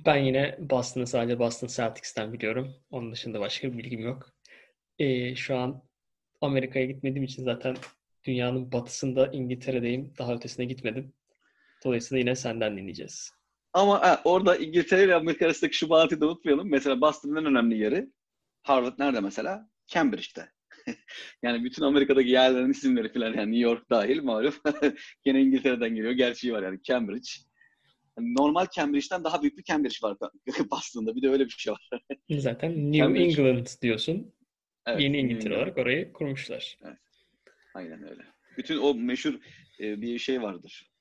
[0.05, 2.75] Ben yine Boston'ı sadece Boston Celtics'ten biliyorum.
[2.89, 4.29] Onun dışında başka bir bilgim yok.
[4.99, 5.83] Ee, şu an
[6.41, 7.75] Amerika'ya gitmediğim için zaten
[8.25, 10.13] dünyanın batısında İngiltere'deyim.
[10.17, 11.13] Daha ötesine gitmedim.
[11.85, 13.31] Dolayısıyla yine senden dinleyeceğiz.
[13.73, 16.69] Ama ha, orada İngiltere ile Amerika arasındaki şu bağıntıyı da unutmayalım.
[16.69, 18.07] Mesela Boston'ın en önemli yeri
[18.63, 19.69] Harvard nerede mesela?
[19.87, 20.49] Cambridge'de.
[21.43, 24.53] yani bütün Amerika'daki yerlerin isimleri falan yani New York dahil malum.
[25.25, 26.11] Gene İngiltere'den geliyor.
[26.11, 27.29] Gerçeği var yani Cambridge.
[28.17, 30.17] Yani normal Cambridge'den daha büyük bir Cambridge var
[30.71, 31.15] Boston'da.
[31.15, 31.89] Bir de öyle bir şey var.
[32.29, 33.41] Zaten New Cambridge.
[33.41, 34.33] England diyorsun.
[34.85, 36.77] Evet, Yeni İngiltere olarak orayı kurmuşlar.
[36.85, 36.97] Evet.
[37.73, 38.23] Aynen öyle.
[38.57, 39.33] Bütün o meşhur
[39.79, 40.91] e, bir şey vardır.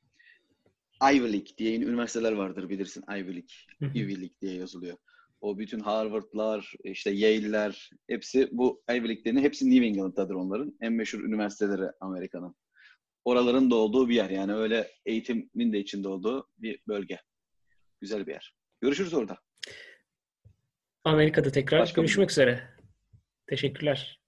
[1.02, 3.04] Ivy League diye üniversiteler vardır bilirsin.
[3.10, 4.96] Ivy League, Ivy League diye yazılıyor.
[5.40, 10.76] O bütün Harvard'lar, işte Yale'ler hepsi bu Ivy League'lerin hepsi New England'dadır onların.
[10.80, 12.54] En meşhur üniversiteleri Amerika'nın.
[13.24, 14.30] Oraların da olduğu bir yer.
[14.30, 17.18] Yani öyle eğitimin de içinde olduğu bir bölge.
[18.00, 18.54] Güzel bir yer.
[18.80, 19.38] Görüşürüz orada.
[21.04, 22.68] Amerika'da tekrar Başka görüşmek üzere.
[23.46, 24.21] Teşekkürler.